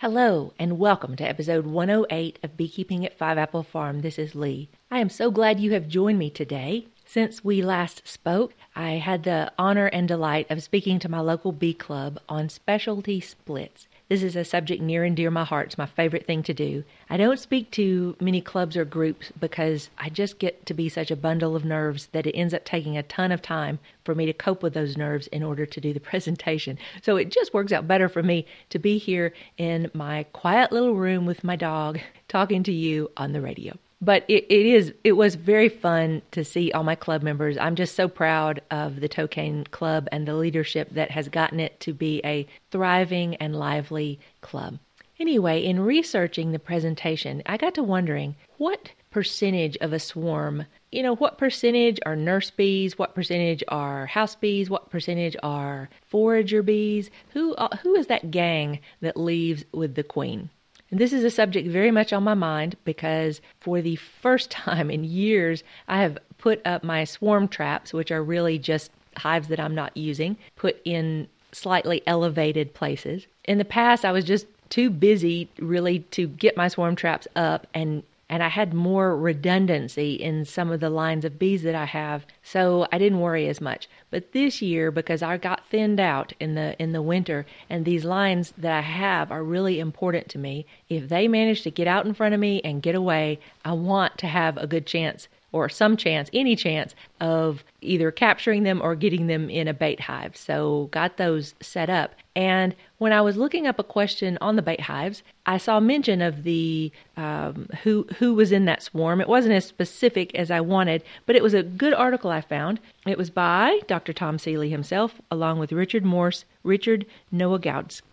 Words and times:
Hello, 0.00 0.54
and 0.58 0.78
welcome 0.78 1.14
to 1.16 1.28
episode 1.28 1.66
108 1.66 2.38
of 2.42 2.56
Beekeeping 2.56 3.04
at 3.04 3.18
Five 3.18 3.36
Apple 3.36 3.62
Farm. 3.62 4.00
This 4.00 4.18
is 4.18 4.34
Leigh. 4.34 4.70
I 4.90 4.98
am 4.98 5.10
so 5.10 5.30
glad 5.30 5.60
you 5.60 5.74
have 5.74 5.88
joined 5.88 6.18
me 6.18 6.30
today. 6.30 6.86
Since 7.04 7.44
we 7.44 7.60
last 7.60 8.08
spoke, 8.08 8.54
I 8.74 8.92
had 8.92 9.24
the 9.24 9.52
honor 9.58 9.88
and 9.88 10.08
delight 10.08 10.50
of 10.50 10.62
speaking 10.62 11.00
to 11.00 11.10
my 11.10 11.20
local 11.20 11.52
bee 11.52 11.74
club 11.74 12.18
on 12.30 12.48
specialty 12.48 13.20
splits. 13.20 13.88
This 14.10 14.24
is 14.24 14.34
a 14.34 14.44
subject 14.44 14.82
near 14.82 15.04
and 15.04 15.16
dear 15.16 15.28
to 15.28 15.30
my 15.30 15.44
heart. 15.44 15.66
It's 15.66 15.78
my 15.78 15.86
favorite 15.86 16.26
thing 16.26 16.42
to 16.42 16.52
do. 16.52 16.82
I 17.08 17.16
don't 17.16 17.38
speak 17.38 17.70
to 17.70 18.16
many 18.18 18.40
clubs 18.40 18.76
or 18.76 18.84
groups 18.84 19.30
because 19.38 19.88
I 19.98 20.08
just 20.08 20.40
get 20.40 20.66
to 20.66 20.74
be 20.74 20.88
such 20.88 21.12
a 21.12 21.16
bundle 21.16 21.54
of 21.54 21.64
nerves 21.64 22.08
that 22.10 22.26
it 22.26 22.34
ends 22.34 22.52
up 22.52 22.64
taking 22.64 22.96
a 22.96 23.04
ton 23.04 23.30
of 23.30 23.40
time 23.40 23.78
for 24.04 24.16
me 24.16 24.26
to 24.26 24.32
cope 24.32 24.64
with 24.64 24.74
those 24.74 24.96
nerves 24.96 25.28
in 25.28 25.44
order 25.44 25.64
to 25.64 25.80
do 25.80 25.92
the 25.92 26.00
presentation. 26.10 26.76
So 27.02 27.18
it 27.18 27.30
just 27.30 27.54
works 27.54 27.70
out 27.70 27.86
better 27.86 28.08
for 28.08 28.20
me 28.20 28.46
to 28.70 28.80
be 28.80 28.98
here 28.98 29.32
in 29.58 29.92
my 29.94 30.24
quiet 30.32 30.72
little 30.72 30.96
room 30.96 31.24
with 31.24 31.44
my 31.44 31.54
dog 31.54 32.00
talking 32.28 32.64
to 32.64 32.72
you 32.72 33.12
on 33.16 33.30
the 33.30 33.40
radio 33.40 33.78
but 34.00 34.24
it, 34.28 34.44
it 34.44 34.66
is 34.66 34.94
it 35.04 35.12
was 35.12 35.34
very 35.34 35.68
fun 35.68 36.22
to 36.32 36.44
see 36.44 36.72
all 36.72 36.82
my 36.82 36.94
club 36.94 37.22
members. 37.22 37.58
I'm 37.58 37.76
just 37.76 37.94
so 37.94 38.08
proud 38.08 38.62
of 38.70 39.00
the 39.00 39.08
Toe-Cane 39.08 39.64
club 39.70 40.08
and 40.10 40.26
the 40.26 40.34
leadership 40.34 40.90
that 40.92 41.10
has 41.10 41.28
gotten 41.28 41.60
it 41.60 41.78
to 41.80 41.92
be 41.92 42.20
a 42.24 42.46
thriving 42.70 43.36
and 43.36 43.56
lively 43.56 44.18
club. 44.40 44.78
Anyway 45.18 45.62
in 45.62 45.80
researching 45.80 46.50
the 46.50 46.58
presentation 46.58 47.42
i 47.44 47.58
got 47.58 47.74
to 47.74 47.82
wondering 47.82 48.34
what 48.56 48.90
percentage 49.10 49.76
of 49.82 49.92
a 49.92 49.98
swarm 49.98 50.64
you 50.90 51.02
know 51.02 51.14
what 51.16 51.36
percentage 51.36 51.98
are 52.06 52.16
nurse 52.16 52.50
bees 52.50 52.98
what 52.98 53.14
percentage 53.14 53.62
are 53.68 54.06
house 54.06 54.34
bees 54.34 54.70
what 54.70 54.88
percentage 54.88 55.36
are 55.42 55.90
forager 56.06 56.62
bees? 56.62 57.10
Who 57.34 57.54
uh, 57.56 57.76
who 57.76 57.94
is 57.96 58.06
that 58.06 58.30
gang 58.30 58.80
that 59.02 59.18
leaves 59.18 59.64
with 59.72 59.94
the 59.94 60.02
queen 60.02 60.48
and 60.90 60.98
this 60.98 61.12
is 61.12 61.24
a 61.24 61.30
subject 61.30 61.68
very 61.68 61.90
much 61.90 62.12
on 62.12 62.24
my 62.24 62.34
mind 62.34 62.76
because 62.84 63.40
for 63.60 63.80
the 63.80 63.96
first 63.96 64.50
time 64.50 64.90
in 64.90 65.04
years, 65.04 65.62
I 65.88 66.02
have 66.02 66.18
put 66.38 66.60
up 66.66 66.82
my 66.82 67.04
swarm 67.04 67.48
traps, 67.48 67.92
which 67.92 68.10
are 68.10 68.22
really 68.22 68.58
just 68.58 68.90
hives 69.16 69.48
that 69.48 69.60
I'm 69.60 69.74
not 69.74 69.96
using, 69.96 70.36
put 70.56 70.80
in 70.84 71.28
slightly 71.52 72.02
elevated 72.06 72.72
places. 72.74 73.26
In 73.44 73.58
the 73.58 73.64
past, 73.64 74.04
I 74.04 74.12
was 74.12 74.24
just 74.24 74.46
too 74.70 74.88
busy 74.88 75.48
really 75.58 76.00
to 76.12 76.28
get 76.28 76.56
my 76.56 76.68
swarm 76.68 76.94
traps 76.94 77.26
up 77.34 77.66
and 77.74 78.02
and 78.30 78.44
I 78.44 78.48
had 78.48 78.72
more 78.72 79.16
redundancy 79.16 80.14
in 80.14 80.44
some 80.44 80.70
of 80.70 80.78
the 80.78 80.88
lines 80.88 81.24
of 81.24 81.36
bees 81.36 81.64
that 81.64 81.74
I 81.74 81.86
have, 81.86 82.24
so 82.44 82.86
I 82.92 82.98
didn't 82.98 83.18
worry 83.18 83.48
as 83.48 83.60
much. 83.60 83.88
But 84.08 84.30
this 84.30 84.62
year, 84.62 84.92
because 84.92 85.20
I 85.20 85.36
got 85.36 85.66
thinned 85.66 85.98
out 85.98 86.32
in 86.38 86.54
the 86.54 86.80
in 86.80 86.92
the 86.92 87.02
winter, 87.02 87.44
and 87.68 87.84
these 87.84 88.04
lines 88.04 88.54
that 88.56 88.72
I 88.72 88.82
have 88.82 89.32
are 89.32 89.42
really 89.42 89.80
important 89.80 90.28
to 90.28 90.38
me. 90.38 90.64
If 90.88 91.08
they 91.08 91.26
manage 91.26 91.62
to 91.62 91.72
get 91.72 91.88
out 91.88 92.06
in 92.06 92.14
front 92.14 92.32
of 92.32 92.38
me 92.38 92.60
and 92.62 92.80
get 92.80 92.94
away, 92.94 93.40
I 93.64 93.72
want 93.72 94.16
to 94.18 94.28
have 94.28 94.56
a 94.56 94.68
good 94.68 94.86
chance 94.86 95.26
or 95.52 95.68
some 95.68 95.96
chance, 95.96 96.30
any 96.32 96.54
chance 96.54 96.94
of 97.20 97.64
either 97.80 98.10
capturing 98.10 98.62
them 98.62 98.80
or 98.82 98.94
getting 98.94 99.26
them 99.26 99.50
in 99.50 99.68
a 99.68 99.74
bait 99.74 100.00
hive. 100.00 100.36
So 100.36 100.88
got 100.92 101.16
those 101.16 101.54
set 101.60 101.90
up. 101.90 102.14
And 102.36 102.74
when 102.98 103.12
I 103.12 103.20
was 103.20 103.36
looking 103.36 103.66
up 103.66 103.78
a 103.78 103.84
question 103.84 104.38
on 104.40 104.56
the 104.56 104.62
bait 104.62 104.80
hives, 104.80 105.22
I 105.46 105.58
saw 105.58 105.80
mention 105.80 106.22
of 106.22 106.44
the 106.44 106.92
um, 107.16 107.68
who 107.82 108.06
who 108.18 108.34
was 108.34 108.52
in 108.52 108.66
that 108.66 108.82
swarm. 108.82 109.20
It 109.20 109.28
wasn't 109.28 109.54
as 109.54 109.64
specific 109.64 110.34
as 110.34 110.50
I 110.50 110.60
wanted, 110.60 111.02
but 111.26 111.36
it 111.36 111.42
was 111.42 111.54
a 111.54 111.62
good 111.62 111.94
article 111.94 112.30
I 112.30 112.40
found. 112.40 112.80
It 113.06 113.18
was 113.18 113.30
by 113.30 113.80
Dr. 113.88 114.12
Tom 114.12 114.38
Seeley 114.38 114.70
himself, 114.70 115.20
along 115.30 115.58
with 115.58 115.72
Richard 115.72 116.04
Morse, 116.04 116.44
Richard 116.62 117.06
Nowogrodzki. 117.34 118.04